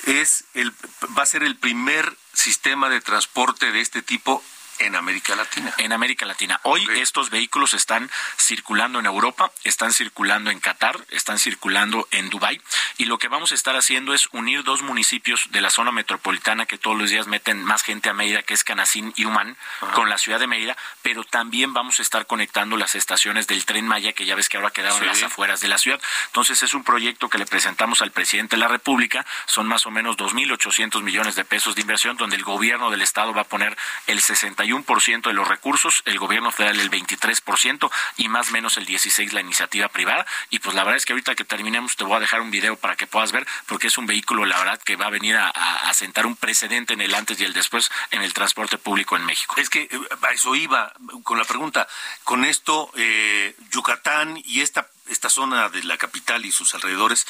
[0.07, 0.73] es el,
[1.17, 4.43] va a ser el primer sistema de transporte de este tipo
[4.79, 5.75] en América Latina.
[5.79, 6.61] En América Latina.
[6.63, 12.61] Hoy estos vehículos están circulando en Europa, están circulando en Qatar, están circulando en Dubái
[12.97, 16.67] y lo que vamos a estar haciendo es unir dos municipios de la zona metropolitana
[16.67, 19.57] que todos los días meten más gente a Mérida, que es Canacín y Humán,
[19.95, 23.87] con la ciudad de Mérida, pero también vamos a estar conectando las estaciones del Tren
[23.87, 26.01] Maya, que ya ves que ahora quedaron las afueras de la ciudad.
[26.27, 29.91] Entonces es un proyecto que le presentamos al presidente de la República, son más o
[29.91, 33.77] menos 2.800 millones de pesos de inversión, donde el gobierno del estado va a poner
[34.07, 34.21] el
[34.69, 38.87] 61 ciento de los recursos, el gobierno federal el 23% y más o menos el
[38.87, 40.27] 16% la iniciativa privada.
[40.51, 42.77] Y pues la verdad es que ahorita que terminemos te voy a dejar un video
[42.77, 45.53] para que puedas ver, porque es un vehículo, la verdad, que va a venir a,
[45.95, 49.55] sentar un precedente en el antes y el después en el transporte público en México.
[49.57, 50.93] Es que eh, a eso iba
[51.25, 51.89] con la pregunta.
[52.23, 57.27] Con esto, eh, Yucatán y esta, esta zona de la capital y sus alrededores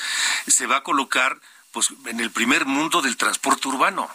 [0.47, 1.39] se va a colocar
[1.71, 4.11] pues en el primer mundo del transporte urbano.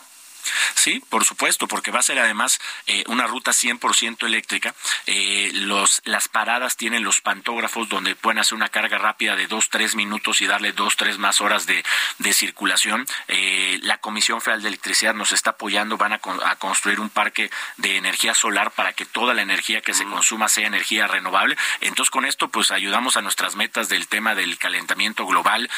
[0.76, 4.76] Sí, por supuesto, porque va a ser además eh, una ruta 100% eléctrica.
[5.06, 9.70] Eh, los, las paradas tienen los pantógrafos donde pueden hacer una carga rápida de dos,
[9.70, 11.84] tres minutos y darle dos, tres más horas de,
[12.20, 13.06] de circulación.
[13.28, 17.50] Eh, la Comisión Federal de Electricidad nos está apoyando, van a, a, construir un parque
[17.78, 21.58] de energía solar para que toda la energía que se consuma sea energía renovable.
[21.82, 25.70] Entonces, con esto, pues ayudamos a nuestras metas del tema del calentamiento global,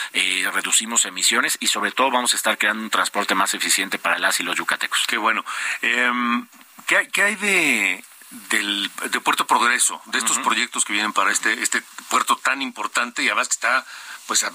[0.54, 4.40] reducimos emisiones y sobre todo vamos a estar creando un transporte más eficiente para las
[4.40, 5.06] y los yucatecos.
[5.08, 5.44] Qué bueno.
[5.82, 6.48] Em,
[6.88, 8.04] ¿qué, hay de
[8.50, 13.24] del de Puerto Progreso, de estos proyectos que vienen para este este puerto tan importante
[13.24, 13.86] y además que está
[14.28, 14.52] pues a,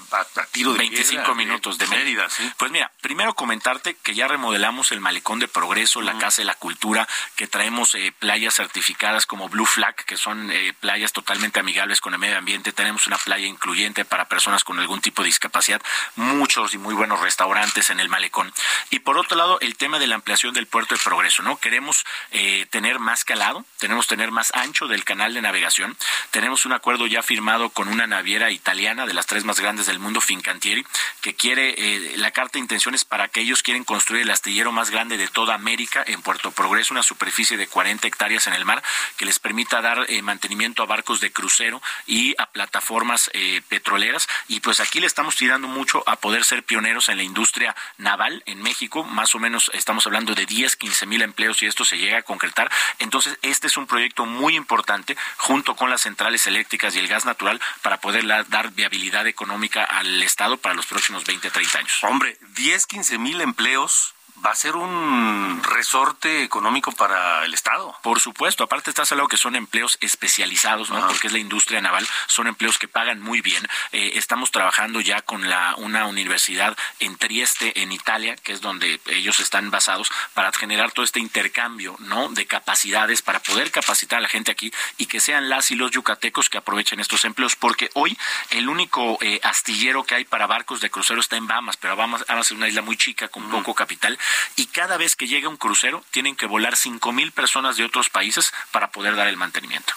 [0.51, 2.27] tiro de 25 minutos de, Mérida.
[2.57, 6.55] Pues mira, primero comentarte que ya remodelamos el malecón de Progreso, la Casa de la
[6.55, 12.01] Cultura, que traemos eh, playas certificadas como Blue Flag, que son eh, playas totalmente amigables
[12.01, 12.73] con el medio ambiente.
[12.73, 15.81] Tenemos una playa incluyente para personas con algún tipo de discapacidad,
[16.15, 18.53] muchos y muy buenos restaurantes en el malecón.
[18.89, 21.57] Y por otro lado, el tema de la ampliación del puerto de Progreso, ¿no?
[21.57, 25.97] Queremos eh, tener más calado, tenemos tener más ancho del canal de navegación.
[26.31, 29.99] Tenemos un acuerdo ya firmado con una naviera italiana de las tres más grandes del
[29.99, 30.85] mundo, Fincantieri,
[31.21, 34.89] que quiere, eh, la carta de intenciones para que ellos quieren construir el astillero más
[34.89, 38.81] grande de toda América en Puerto Progreso, una superficie de 40 hectáreas en el mar,
[39.17, 44.27] que les permita dar eh, mantenimiento a barcos de crucero y a plataformas eh, petroleras.
[44.47, 48.41] Y pues aquí le estamos tirando mucho a poder ser pioneros en la industria naval
[48.45, 51.97] en México, más o menos estamos hablando de 10, 15 mil empleos y esto se
[51.97, 52.71] llega a concretar.
[52.99, 57.25] Entonces, este es un proyecto muy importante junto con las centrales eléctricas y el gas
[57.25, 62.03] natural para poder dar viabilidad económica al Estado para los próximos 20, 30 años.
[62.03, 64.13] Hombre, 10, 15 mil empleos
[64.45, 67.95] va a ser un resorte económico para el Estado.
[68.01, 71.05] Por supuesto, aparte estás hablando que son empleos especializados, ¿no?
[71.07, 73.67] Porque es la industria naval, son empleos que pagan muy bien.
[73.91, 78.99] Eh, estamos trabajando ya con la una universidad en Trieste, en Italia, que es donde
[79.07, 82.29] ellos están basados, para generar todo este intercambio, ¿no?
[82.29, 85.91] De capacidades para poder capacitar a la gente aquí y que sean las y los
[85.91, 88.17] yucatecos que aprovechen estos empleos, porque hoy
[88.49, 92.25] el único eh, astillero que hay para barcos de crucero está en Bahamas, pero Bahamas,
[92.27, 94.17] es una isla muy chica con poco capital
[94.55, 98.09] y cada vez que llega un crucero tienen que volar cinco mil personas de otros
[98.09, 99.93] países para poder dar el mantenimiento.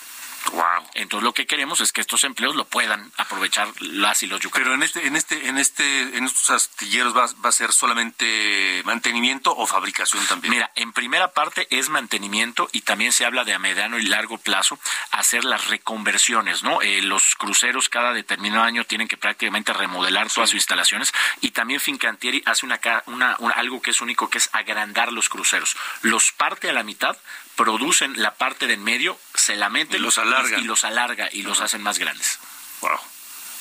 [0.52, 0.64] Wow.
[0.94, 4.64] Entonces lo que queremos es que estos empleos lo puedan aprovechar las y los yucatecos.
[4.64, 8.82] Pero en este, en este, en este, en estos astilleros va, va, a ser solamente
[8.84, 10.52] mantenimiento o fabricación también.
[10.54, 14.38] Mira, en primera parte es mantenimiento y también se habla de a mediano y largo
[14.38, 14.78] plazo
[15.10, 16.82] hacer las reconversiones, ¿no?
[16.82, 21.80] Eh, los cruceros cada determinado año tienen que prácticamente remodelar todas sus instalaciones y también
[21.80, 25.76] Fincantieri hace una, una, una, algo que es único que es agrandar los cruceros.
[26.02, 27.16] Los parte a la mitad
[27.56, 31.28] producen la parte de en medio, se la meten y los alarga y los alarga
[31.32, 32.38] y los hacen más grandes.
[32.80, 32.98] Wow.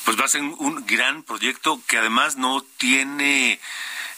[0.05, 3.59] Pues va a ser un gran proyecto que además no tiene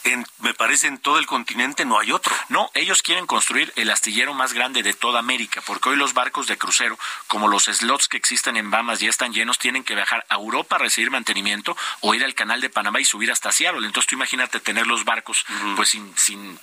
[0.05, 2.33] en, me parece en todo el continente no hay otro.
[2.49, 6.47] No, ellos quieren construir el astillero más grande de toda América, porque hoy los barcos
[6.47, 6.97] de crucero,
[7.27, 10.75] como los slots que existen en Bahamas ya están llenos, tienen que viajar a Europa
[10.75, 13.85] a recibir mantenimiento o ir al canal de Panamá y subir hasta Seattle.
[13.85, 15.45] Entonces tú imagínate tener los barcos
[15.75, 16.59] pues sin, sin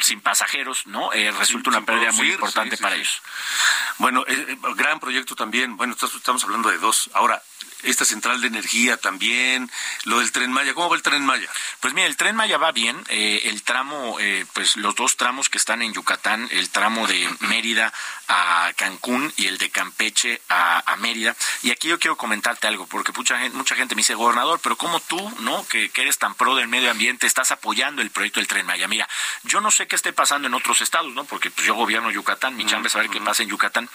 [0.00, 1.12] sin pasajeros, ¿no?
[1.12, 3.22] Eh, resulta una pérdida muy importante para ellos.
[3.98, 5.76] Bueno, eh, gran proyecto también.
[5.76, 7.10] Bueno, estamos hablando de dos.
[7.14, 7.42] Ahora,
[7.82, 9.70] esta central de energía también,
[10.04, 10.74] lo del tren Maya.
[10.74, 11.48] ¿Cómo va el tren Maya?
[11.80, 13.02] Pues mira, el tren Maya va bien.
[13.08, 17.28] Eh, el tramo, eh, pues los dos tramos que están en Yucatán, el tramo de
[17.40, 17.92] Mérida
[18.28, 21.36] a Cancún y el de Campeche a, Mérida.
[21.62, 24.76] Y aquí yo quiero comentarte algo, porque mucha gente, mucha gente me dice, gobernador, pero
[24.76, 28.48] ¿cómo tú, no, que, eres tan pro del medio ambiente, estás apoyando el proyecto del
[28.48, 28.88] tren Maya?
[28.88, 29.08] Mira,
[29.42, 31.24] yo no sé qué esté pasando en otros estados, ¿no?
[31.24, 33.88] Porque pues, yo gobierno Yucatán, mi chamba es saber qué pasa en Yucatán.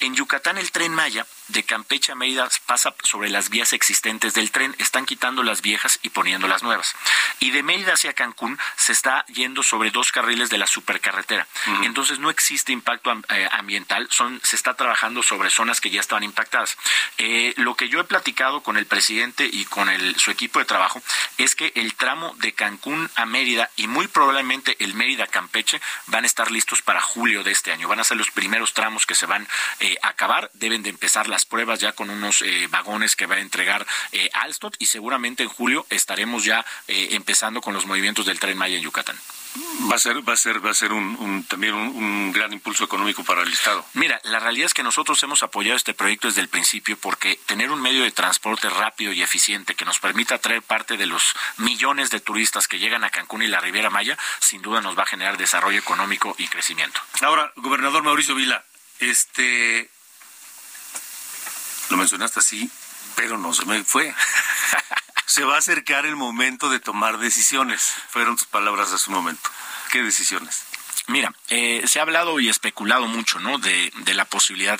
[0.00, 4.50] En Yucatán el tren Maya de Campeche a Mérida pasa sobre las vías existentes del
[4.50, 6.94] tren, están quitando las viejas y poniendo las nuevas.
[7.40, 11.46] Y de Mérida hacia Cancún se está yendo sobre dos carriles de la supercarretera.
[11.82, 16.22] Entonces no existe impacto eh, ambiental, son, se está trabajando sobre zonas que ya estaban
[16.24, 16.76] impactadas.
[17.18, 20.64] Eh, lo que yo he platicado con el presidente y con el, su equipo de
[20.64, 21.02] trabajo
[21.36, 26.24] es que el tramo de Cancún a Mérida y muy probablemente el Mérida Campeche van
[26.24, 27.88] a estar listos para julio de este año.
[27.88, 29.46] Van a ser los primeros tramos que se van
[29.80, 30.50] eh, a acabar.
[30.54, 34.76] Deben de empezar las pruebas ya con unos vagones que va a entregar eh, Alstot
[34.78, 38.82] y seguramente en julio estaremos ya eh, empezando con los movimientos del tren Maya en
[38.82, 39.18] Yucatán.
[39.90, 43.24] Va a ser, va a ser, va a ser un, también un, gran impulso económico
[43.24, 43.84] para el Estado.
[43.94, 47.70] Mira, la realidad es que nosotros hemos apoyado este proyecto desde el principio porque tener
[47.70, 52.10] un medio de transporte rápido y eficiente que nos permita traer parte de los millones
[52.10, 55.06] de turistas que llegan a Cancún y la Riviera Maya, sin duda nos va a
[55.06, 57.00] generar desarrollo económico y crecimiento.
[57.22, 58.64] Ahora, gobernador Mauricio Vila,
[59.00, 59.90] este,
[61.90, 62.70] lo mencionaste así,
[63.18, 64.14] pero no se me fue.
[65.26, 67.94] se va a acercar el momento de tomar decisiones.
[68.10, 69.50] Fueron tus palabras hace un momento.
[69.90, 70.62] ¿Qué decisiones?
[71.08, 73.58] Mira, eh, se ha hablado y especulado mucho, ¿no?
[73.58, 74.78] De, de la posibilidad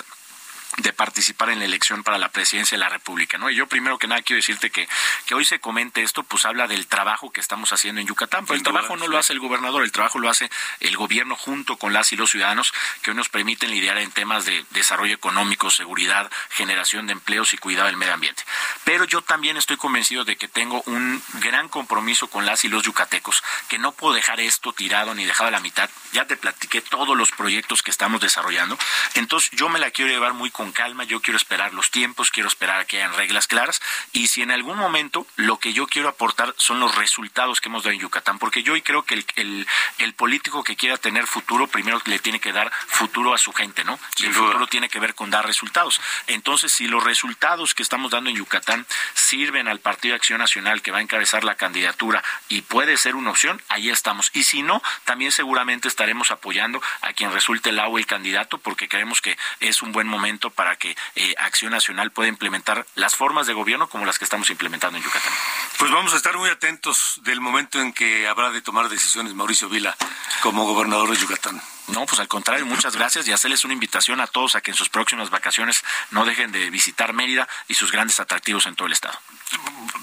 [0.79, 3.51] de participar en la elección para la presidencia de la República, ¿no?
[3.51, 4.89] Y yo primero que nada quiero decirte que,
[5.27, 8.57] que hoy se comente esto, pues habla del trabajo que estamos haciendo en Yucatán, pero
[8.57, 10.51] el trabajo no lo hace el gobernador, el trabajo lo hace
[10.81, 12.73] el gobierno junto con las y los ciudadanos
[13.03, 17.59] que hoy nos permiten lidiar en temas de desarrollo económico, seguridad, generación de empleos y
[17.59, 18.45] cuidado del medio ambiente.
[18.85, 22.85] Pero yo también estoy convencido de que tengo un gran compromiso con las y los
[22.85, 25.91] yucatecos, que no puedo dejar esto tirado ni dejado a la mitad.
[26.13, 28.79] Ya te platiqué todos los proyectos que estamos desarrollando.
[29.15, 32.49] Entonces yo me la quiero llevar muy con calma, yo quiero esperar los tiempos, quiero
[32.49, 33.81] esperar a que hayan reglas claras
[34.13, 37.83] y si en algún momento lo que yo quiero aportar son los resultados que hemos
[37.83, 39.67] dado en Yucatán, porque yo hoy creo que el,
[39.99, 43.85] el, político que quiera tener futuro primero le tiene que dar futuro a su gente,
[43.85, 43.99] ¿no?
[44.17, 46.01] Y el futuro tiene que ver con dar resultados.
[46.27, 50.91] Entonces, si los resultados que estamos dando en Yucatán sirven al Partido Acción Nacional que
[50.91, 54.31] va a encabezar la candidatura y puede ser una opción, ahí estamos.
[54.35, 58.89] Y si no, también seguramente estaremos apoyando a quien resulte el agua el candidato, porque
[58.89, 63.47] creemos que es un buen momento para que eh, Acción Nacional pueda implementar las formas
[63.47, 65.33] de gobierno como las que estamos implementando en Yucatán.
[65.79, 69.69] Pues vamos a estar muy atentos del momento en que habrá de tomar decisiones Mauricio
[69.69, 69.97] Vila
[70.43, 71.61] como gobernador de Yucatán.
[71.89, 74.77] No, pues al contrario, muchas gracias y hacerles una invitación a todos a que en
[74.77, 78.93] sus próximas vacaciones no dejen de visitar Mérida y sus grandes atractivos en todo el
[78.93, 79.19] estado.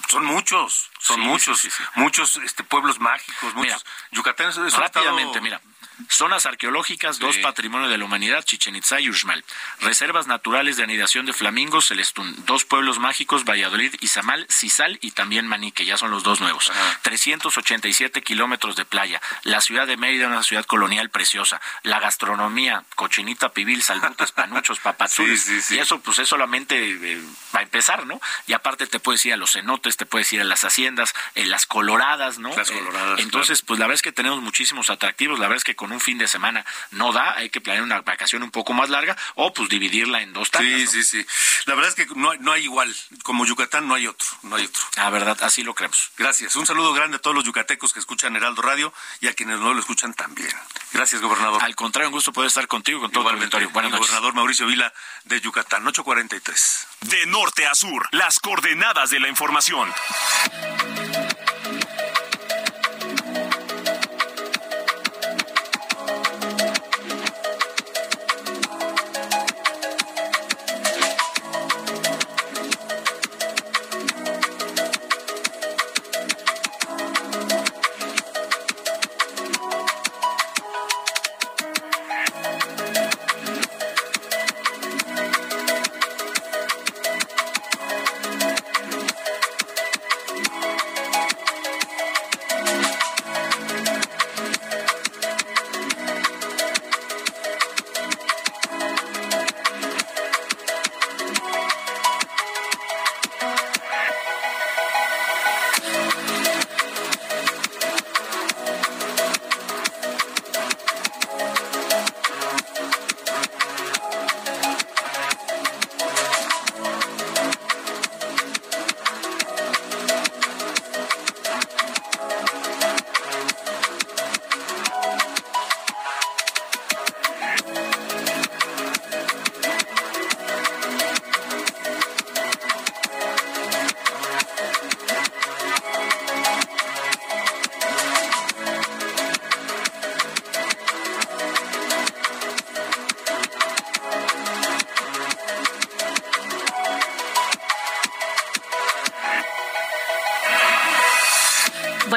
[0.09, 3.85] Son muchos, son muchos, muchos este, pueblos mágicos, muchos.
[4.11, 5.61] Yucatán es rápidamente, mira,
[6.09, 9.43] Zonas arqueológicas, dos patrimonio de la humanidad, Chichen Itza y Uxmal.
[9.79, 12.35] Reservas naturales de anidación de flamingos, Celestún.
[12.45, 16.71] Dos pueblos mágicos, Valladolid, Izamal, Cisal y también Maní, que ya son los dos nuevos.
[17.03, 19.21] 387 kilómetros de playa.
[19.43, 21.61] La ciudad de Mérida, una ciudad colonial preciosa.
[21.83, 25.71] La gastronomía, cochinita pibil, salbutes, panuchos, papazules.
[25.71, 27.21] Y eso, pues es solamente eh,
[27.55, 28.19] va a empezar, ¿no?
[28.47, 31.49] Y aparte te puedes ir a los cenotes, te puedes ir a las haciendas, en
[31.49, 32.55] las coloradas, ¿no?
[32.55, 33.19] Las coloradas.
[33.19, 35.39] Eh, entonces, pues la verdad es que tenemos muchísimos atractivos.
[35.39, 38.01] La verdad es que con un fin de semana no da, hay que planear una
[38.01, 40.89] vacación un poco más larga o pues dividirla en dos tandas.
[40.89, 41.27] Sí, sí, sí.
[41.65, 42.95] La verdad es que no, no hay igual.
[43.21, 44.81] Como Yucatán no hay otro, no hay otro.
[44.95, 46.09] La verdad, así lo creemos.
[46.17, 46.55] Gracias.
[46.55, 49.75] Un saludo grande a todos los yucatecos que escuchan Heraldo Radio y a quienes no
[49.75, 50.49] lo escuchan también.
[50.91, 51.61] Gracias, gobernador.
[51.63, 53.69] Al contrario, un gusto poder estar contigo con todo el auditorio.
[53.69, 54.07] Buenas noches.
[54.07, 54.91] Gobernador Mauricio Vila
[55.25, 56.87] de Yucatán, 843.
[57.01, 59.93] De norte a sur, las coordenadas de la información.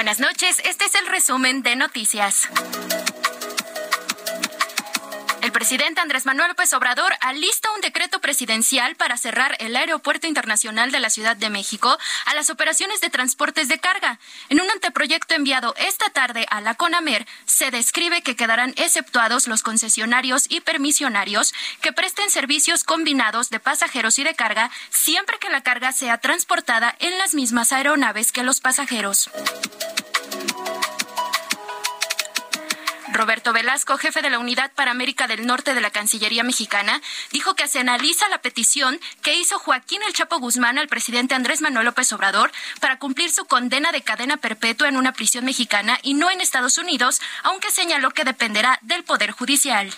[0.08, 2.48] Buenas noches, este es el resumen de noticias.
[5.48, 10.92] El presidente Andrés Manuel López Obrador alista un decreto presidencial para cerrar el Aeropuerto Internacional
[10.92, 11.96] de la Ciudad de México
[12.26, 14.18] a las operaciones de transportes de carga.
[14.50, 19.62] En un anteproyecto enviado esta tarde a la CONAMER, se describe que quedarán exceptuados los
[19.62, 25.62] concesionarios y permisionarios que presten servicios combinados de pasajeros y de carga siempre que la
[25.62, 29.30] carga sea transportada en las mismas aeronaves que los pasajeros.
[33.12, 37.00] Roberto Velasco, jefe de la Unidad para América del Norte de la Cancillería mexicana,
[37.32, 41.60] dijo que se analiza la petición que hizo Joaquín El Chapo Guzmán al presidente Andrés
[41.60, 46.14] Manuel López Obrador para cumplir su condena de cadena perpetua en una prisión mexicana y
[46.14, 49.92] no en Estados Unidos, aunque señaló que dependerá del Poder Judicial.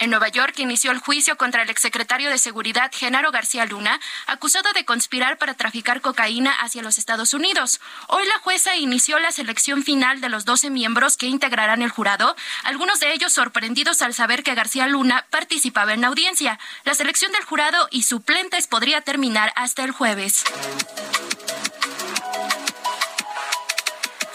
[0.00, 4.72] En Nueva York inició el juicio contra el exsecretario de Seguridad Genaro García Luna, acusado
[4.72, 7.80] de conspirar para traficar cocaína hacia los Estados Unidos.
[8.08, 12.34] Hoy la jueza inició la selección final de los 12 miembros que integrarán el jurado,
[12.64, 16.58] algunos de ellos sorprendidos al saber que García Luna participaba en la audiencia.
[16.84, 20.44] La selección del jurado y suplentes podría terminar hasta el jueves.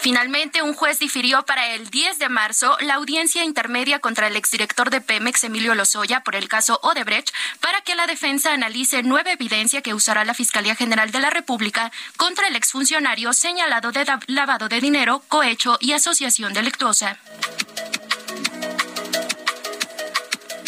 [0.00, 4.88] Finalmente, un juez difirió para el 10 de marzo la audiencia intermedia contra el exdirector
[4.88, 9.82] de Pemex, Emilio Lozoya, por el caso Odebrecht, para que la defensa analice nueva evidencia
[9.82, 14.80] que usará la Fiscalía General de la República contra el exfuncionario señalado de lavado de
[14.80, 17.18] dinero, cohecho y asociación delictuosa.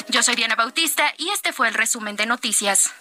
[0.08, 2.92] Yo soy Diana Bautista y este fue el resumen de noticias.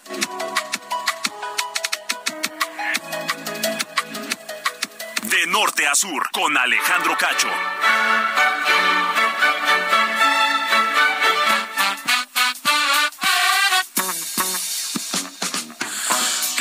[5.42, 7.48] De norte a sur, con Alejandro Cacho.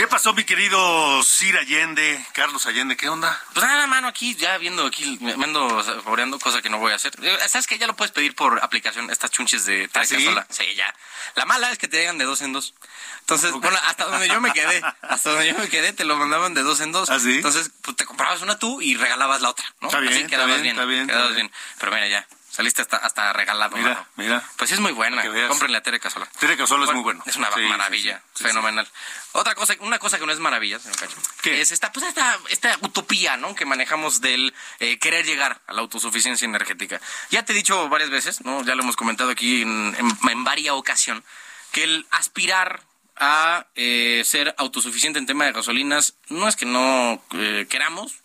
[0.02, 2.98] ¿Qué pasó, mi querido Sir Allende, Carlos Allende?
[2.98, 3.40] ¿Qué onda?
[3.54, 6.96] Pues nada, mano, aquí ya viendo, aquí me ando saboreando cosa que no voy a
[6.96, 7.14] hacer.
[7.22, 10.26] Eh, ¿Sabes que Ya lo puedes pedir por aplicación, estas chunches de ¿Ah, sí?
[10.26, 10.48] sola.
[10.50, 10.92] Sí, ya.
[11.36, 12.74] La mala es que te llegan de dos en dos.
[13.20, 16.56] Entonces, bueno, hasta donde yo me quedé, hasta donde yo me quedé, te lo mandaban
[16.56, 17.12] de dos en dos.
[17.12, 19.90] ¿Ah, Entonces, pues te comprabas una tú y regalabas la otra, ¿no?
[19.90, 21.52] Está bien, Así está quedabas bien, bien, está bien, quedabas está bien.
[21.78, 23.78] Pero mira, ya, Saliste hasta, hasta regalado.
[23.78, 24.08] Mira, mano.
[24.18, 24.44] mira.
[24.58, 25.24] Pues sí es muy buena.
[25.48, 26.28] Cómprenle a Tere Casola.
[26.38, 27.24] Tere Casola es Bueno, muy bueno.
[27.26, 28.88] Es una Sí, maravilla, sí, sí, fenomenal.
[29.32, 32.78] Otra cosa, una cosa que no es maravilla, señor Cacho, es esta, pues esta, esta
[32.82, 33.56] utopía, ¿no?
[33.56, 37.00] Que manejamos del eh, querer llegar a la autosuficiencia energética.
[37.30, 38.64] Ya te he dicho varias veces, ¿no?
[38.64, 41.24] Ya lo hemos comentado aquí en, en, en varias ocasión,
[41.72, 42.82] que el aspirar
[43.16, 48.21] a eh, ser autosuficiente en tema de gasolinas no es que no eh, queramos,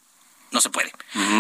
[0.51, 0.93] no se puede.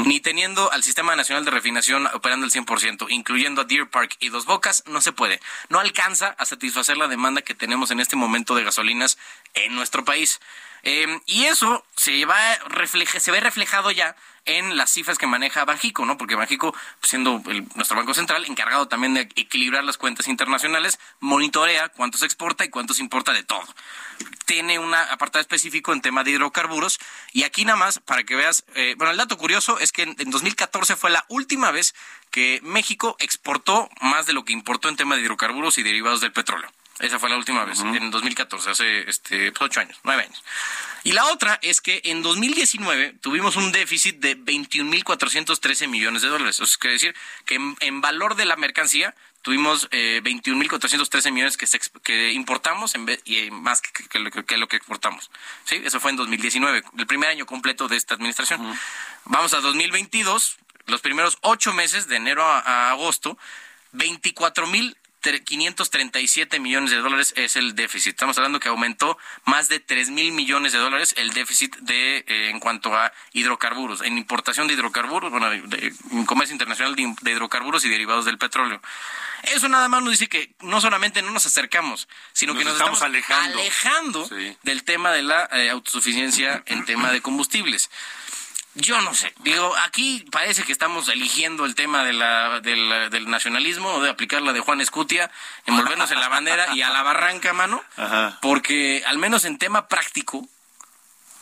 [0.04, 4.28] Ni teniendo al Sistema Nacional de Refinación operando el 100%, incluyendo a Deer Park y
[4.28, 5.40] Dos Bocas, no se puede.
[5.68, 9.18] No alcanza a satisfacer la demanda que tenemos en este momento de gasolinas
[9.54, 10.40] en nuestro país.
[10.88, 12.38] Eh, y eso se, va
[13.18, 14.14] se ve reflejado ya
[14.44, 16.16] en las cifras que maneja Banjico, ¿no?
[16.16, 17.42] Porque Banjico, pues, siendo
[17.74, 22.68] nuestro Banco Central, encargado también de equilibrar las cuentas internacionales, monitorea cuánto se exporta y
[22.68, 23.64] cuánto se importa de todo.
[24.44, 27.00] Tiene un apartado específico en tema de hidrocarburos
[27.32, 30.14] y aquí nada más para que veas, eh, bueno, el dato curioso es que en,
[30.20, 31.96] en 2014 fue la última vez
[32.30, 36.30] que México exportó más de lo que importó en tema de hidrocarburos y derivados del
[36.30, 36.70] petróleo.
[36.98, 40.42] Esa fue la última vez, en 2014, hace este, pues, ocho años, nueve años.
[41.04, 46.58] Y la otra es que en 2019 tuvimos un déficit de 21.413 millones de dólares.
[46.58, 51.66] Eso quiere decir que en, en valor de la mercancía tuvimos eh, 21.413 millones que,
[51.66, 54.76] se que importamos en vez, y eh, más que, que lo que- que lo que
[54.76, 55.30] exportamos.
[55.64, 55.80] ¿Sí?
[55.84, 58.76] Eso fue en 2019, el primer año completo de esta administración.
[59.26, 63.38] Vamos a 2022, los primeros ocho meses, de enero a, a agosto,
[63.92, 64.96] 24.000 tre-
[65.34, 68.10] 537 millones de dólares es el déficit.
[68.10, 72.50] Estamos hablando que aumentó más de 3 mil millones de dólares el déficit de eh,
[72.50, 77.30] en cuanto a hidrocarburos, en importación de hidrocarburos, bueno, de, en comercio internacional de, de
[77.32, 78.80] hidrocarburos y derivados del petróleo.
[79.42, 82.72] Eso nada más nos dice que no solamente no nos acercamos, sino Nos que nos
[82.74, 83.58] estamos estamos, alejando.
[83.60, 84.56] alejando Sí.
[84.62, 87.90] del tema de la eh, autosuficiencia en tema de combustibles.
[88.78, 89.32] Yo no sé.
[89.38, 94.02] Digo, aquí parece que estamos eligiendo el tema de la, de la- del nacionalismo o
[94.02, 95.30] de aplicar la de Juan Escutia,
[95.64, 98.38] envolvernos en la bandera y a la barranca, mano, Ajá.
[98.42, 100.46] porque al menos en tema práctico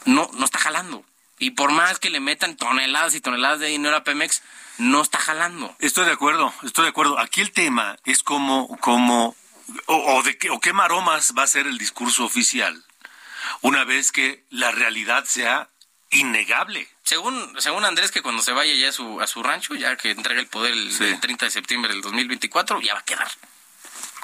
[0.04, 1.04] no, no está jalando.
[1.40, 4.42] Y por más que le metan toneladas y toneladas de dinero a Pemex,
[4.78, 5.74] no está jalando.
[5.80, 7.18] Estoy de acuerdo, estoy de acuerdo.
[7.18, 9.34] Aquí el tema es como, como,
[9.86, 12.84] o, o de qué, o qué maromas va a ser el discurso oficial
[13.60, 15.68] una vez que la realidad sea
[16.14, 16.88] innegable.
[17.02, 20.10] Según, según Andrés, que cuando se vaya ya a su, a su rancho, ya que
[20.12, 23.30] entrega el poder el, el 30 de septiembre del 2024, ya va a quedar.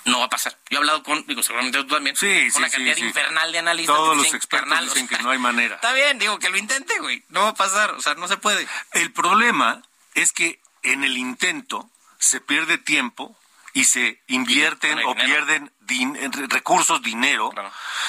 [0.06, 0.56] No va a pasar.
[0.70, 3.04] Yo he hablado con, digo, seguramente tú también, Sí, con sí, una sí, cantidad sí.
[3.04, 3.94] infernal de analistas.
[3.96, 5.74] Todos los expertos "Carnal, dicen que no hay manera.
[5.74, 7.22] Está bien, digo, que lo intente, güey.
[7.28, 8.66] No va a pasar, o sea, no se puede.
[8.92, 9.82] El problema
[10.14, 13.36] es que en el intento se pierde tiempo
[13.74, 15.26] y se invierten o dinero.
[15.26, 17.52] pierden din- recursos, dinero,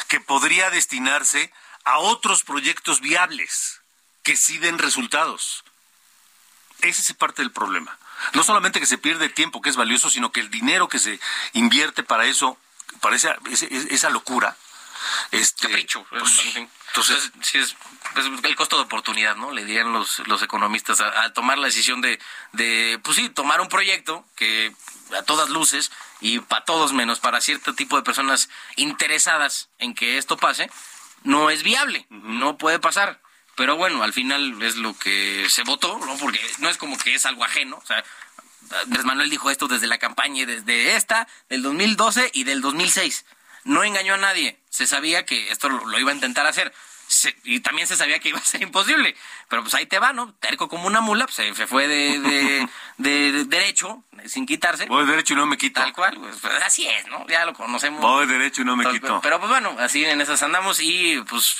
[0.07, 1.51] que podría destinarse
[1.83, 3.81] a otros proyectos viables
[4.23, 5.63] que sí den resultados.
[6.81, 7.97] Ese es parte del problema.
[8.33, 11.19] No solamente que se pierde tiempo, que es valioso, sino que el dinero que se
[11.53, 12.57] invierte para eso,
[13.01, 14.57] para esa, locura,
[15.31, 16.05] este, Capricho.
[16.09, 16.55] pues.
[16.87, 17.75] Entonces, sí es,
[18.43, 19.51] el costo de oportunidad, ¿no?
[19.51, 22.19] Le dirían los, los economistas a, a tomar la decisión de,
[22.51, 24.75] de, pues sí, tomar un proyecto que
[25.17, 30.17] a todas luces y para todos menos para cierto tipo de personas interesadas en que
[30.17, 30.69] esto pase,
[31.23, 33.21] no es viable, no puede pasar.
[33.55, 36.17] Pero bueno, al final es lo que se votó, ¿no?
[36.17, 38.03] Porque no es como que es algo ajeno, o sea,
[38.83, 43.25] Andrés Manuel dijo esto desde la campaña, y desde esta, del 2012 y del 2006.
[43.63, 44.59] No engañó a nadie.
[44.69, 46.73] Se sabía que esto lo, lo iba a intentar hacer.
[47.13, 49.17] Se- y también se sabía que iba a ser imposible.
[49.49, 50.33] Pero pues ahí te va, ¿no?
[50.35, 52.67] Terco como una mula, pues se, fue de, de-
[52.99, 54.85] de- de derecho, sin quitarse.
[54.85, 55.81] voy derecho y no me quito.
[55.81, 57.27] Tal cual, pues, pues, así es, ¿no?
[57.27, 57.99] Ya lo conocemos.
[57.99, 59.19] Voy derecho y no me Tal- quito.
[59.21, 61.57] Pero pues bueno, así en esas andamos y pues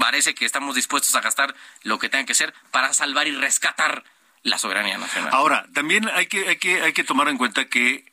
[0.00, 4.02] parece que estamos dispuestos a gastar lo que tenga que ser para salvar y rescatar
[4.42, 5.30] la soberanía nacional.
[5.32, 8.10] Ahora, también hay que, hay que, hay que tomar en cuenta que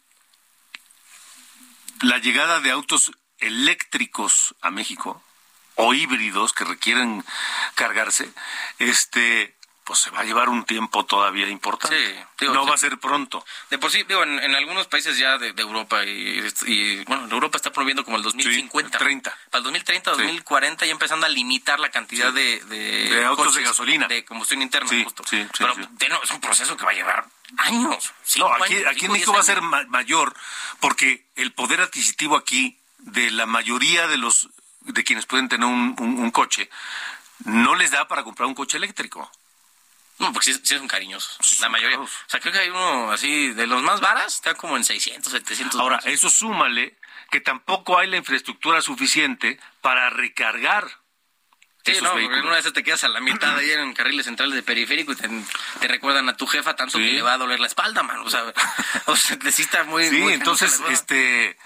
[2.02, 5.24] la llegada de autos eléctricos a México
[5.78, 7.24] o híbridos que requieren
[7.76, 8.30] cargarse,
[8.80, 11.96] este, pues se va a llevar un tiempo todavía importante.
[11.98, 12.70] Sí, digo, no sí.
[12.70, 13.46] va a ser pronto.
[13.70, 17.24] De por sí, digo, en, en algunos países ya de, de Europa y, y, bueno,
[17.26, 18.98] en Europa está promoviendo como el 2050.
[18.98, 19.30] 30.
[19.50, 23.64] Para el 2030, 2040 ya empezando a limitar la cantidad de, de, De autos de
[23.64, 24.08] gasolina.
[24.08, 25.24] De combustión interna, Sí, justo.
[25.30, 25.82] sí, sí, Pero sí.
[26.24, 27.26] es un proceso que va a llevar
[27.60, 28.14] años.
[28.38, 30.36] No, aquí, años, aquí en México va a ser ma- mayor
[30.82, 34.50] porque el poder adquisitivo aquí de la mayoría de los
[34.88, 36.70] de quienes pueden tener un, un- un coche
[37.46, 39.32] no les da para comprar un coche eléctrico.
[40.20, 41.38] No, porque sí, sí son cariñosos.
[41.60, 42.00] la mayoría.
[42.00, 45.32] O sea, creo que hay uno así, de los más varas, está como en 600,
[45.32, 45.80] 700.
[45.80, 46.98] Ahora, eso súmale
[47.30, 50.88] que tampoco hay la infraestructura suficiente para recargar
[51.86, 54.62] Sí, no, porque una vez te quedas a la mitad ahí en carriles centrales de
[54.64, 58.04] periférico y te, recuerdan a tu jefa tanto que le va a doler la espalda,
[58.04, 58.24] mano.
[58.24, 58.44] O sea,
[59.06, 60.10] o sea necesita muy...
[60.10, 61.58] Sí, entonces, este...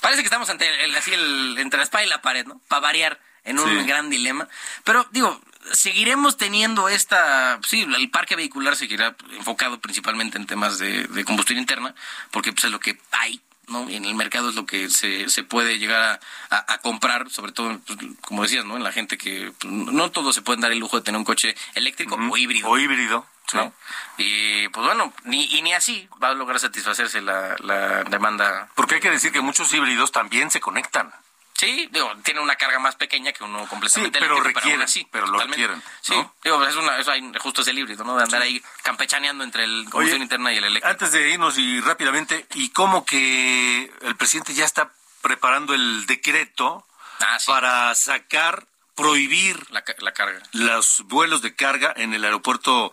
[0.00, 2.60] Parece que estamos ante el, así el, entre la espalda y la pared, ¿no?
[2.68, 4.48] Para variar en un gran dilema.
[4.84, 5.40] Pero digo,
[5.72, 11.94] seguiremos teniendo esta, sí, el parque vehicular seguirá enfocado principalmente en temas de, combustión interna,
[12.30, 13.40] porque pues es lo que hay.
[13.68, 13.88] ¿No?
[13.88, 17.98] En el mercado es lo que se, se puede llegar a, comprar, sobre todo, pues,
[18.20, 18.76] como decías, ¿no?
[18.76, 21.24] En la gente que pues, no todos se pueden dar el lujo de tener un
[21.24, 22.68] coche eléctrico o híbrido.
[22.68, 23.26] O híbrido.
[23.54, 23.72] ¿no?
[24.18, 28.68] Y pues bueno, ni, y ni así va a lograr satisfacerse la, la demanda.
[28.74, 31.12] Porque hay que decir que muchos híbridos también se conectan.
[31.58, 35.26] Sí, digo, tiene una carga más pequeña que uno completamente sí, pero requieren, sí, pero
[35.26, 35.82] lo requieren.
[36.00, 38.16] Sí, digo, es una, eso hay, justo ese híbrido, ¿no?
[38.16, 40.88] De andar ahí campechaneando entre el combustión interna y el eléctrico.
[40.88, 46.86] Antes de irnos y rápidamente, ¿y cómo que el presidente ya está preparando el decreto
[47.18, 48.64] ah, para sacar,
[48.98, 50.42] prohibir la, la carga.
[50.52, 52.92] los vuelos de carga en el aeropuerto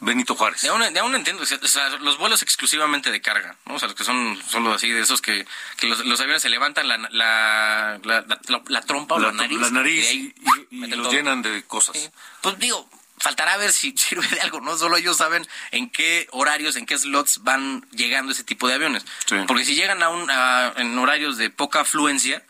[0.00, 0.62] Benito Juárez.
[0.62, 3.74] De aún, entiendo, o sea, los vuelos exclusivamente de carga, ¿no?
[3.74, 5.46] O sea, los que son solo así, de esos que,
[5.76, 9.60] que los, aviones se levantan la, la, la, trompa o la, nariz.
[9.60, 10.34] La nariz y,
[10.72, 12.10] los llenan de cosas.
[12.40, 14.76] Pues digo, faltará ver si sirve de algo, ¿no?
[14.76, 19.06] Solo ellos saben en qué horarios, en qué slots van llegando ese tipo de aviones.
[19.46, 20.28] Porque si llegan a un,
[20.76, 22.42] en horarios de poca afluencia,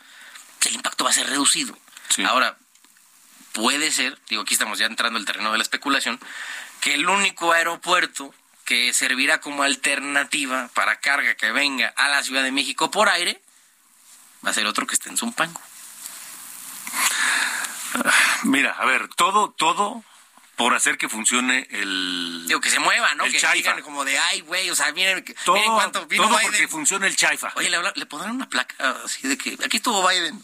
[0.65, 1.77] el impacto va a ser reducido.
[2.25, 2.57] Ahora,
[3.55, 6.19] puede ser, digo, aquí estamos ya entrando el terreno de la especulación,
[6.81, 8.35] que el único aeropuerto
[8.65, 13.41] que servirá como alternativa para carga que venga a la Ciudad de México por aire
[14.45, 15.61] va a ser otro que esté en Zumpango.
[18.43, 20.03] Mira, a ver, todo, todo
[20.57, 22.43] por hacer que funcione el...
[22.47, 23.23] Digo, que se mueva, ¿no?
[23.23, 26.67] que digan como de, ay, güey, o sea, miren, todo, miren cuánto vino todo porque
[26.67, 27.53] funcione el chaifa.
[27.55, 28.75] Oye, ¿le, le pondrán una placa
[29.05, 30.43] así de que aquí estuvo Biden.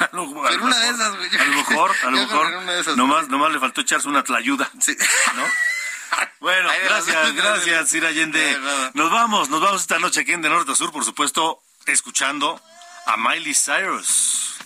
[0.12, 1.28] Pero una de esas, güey.
[1.36, 4.96] A lo mejor, a lo mejor, nomás, nomás le faltó echarse una tlayuda, sí.
[5.34, 5.44] ¿no?
[6.40, 8.58] Bueno, gracias, gracias, Sir Allende.
[8.94, 12.60] Nos vamos, nos vamos esta noche aquí en De Norte a Sur, por supuesto, escuchando
[13.06, 14.56] a Miley Cyrus.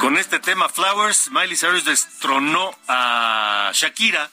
[0.00, 4.30] Con este tema Flowers, Miley Cyrus destronó a Shakira,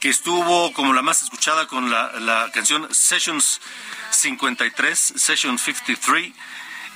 [0.00, 3.60] que estuvo como la más escuchada con la, la canción Sessions
[4.10, 6.32] 53, Session 53.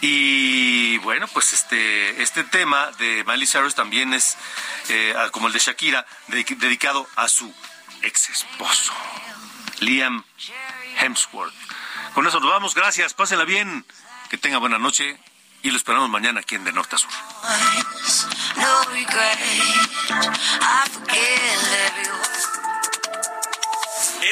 [0.03, 4.37] Y bueno, pues este, este tema de Miley Cyrus también es,
[4.91, 7.53] eh, como el de Shakira, dedicado a su
[8.03, 8.93] ex esposo,
[9.81, 10.23] Liam
[11.01, 11.55] Hemsworth.
[12.13, 13.87] Con eso nos vamos, gracias, pásenla bien,
[14.29, 15.19] que tenga buena noche
[15.63, 17.11] y lo esperamos mañana aquí en De Norte a Sur.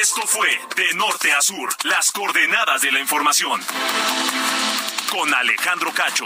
[0.01, 3.61] Esto fue De Norte a Sur, las coordenadas de la información.
[5.09, 6.25] Con Alejandro Cacho.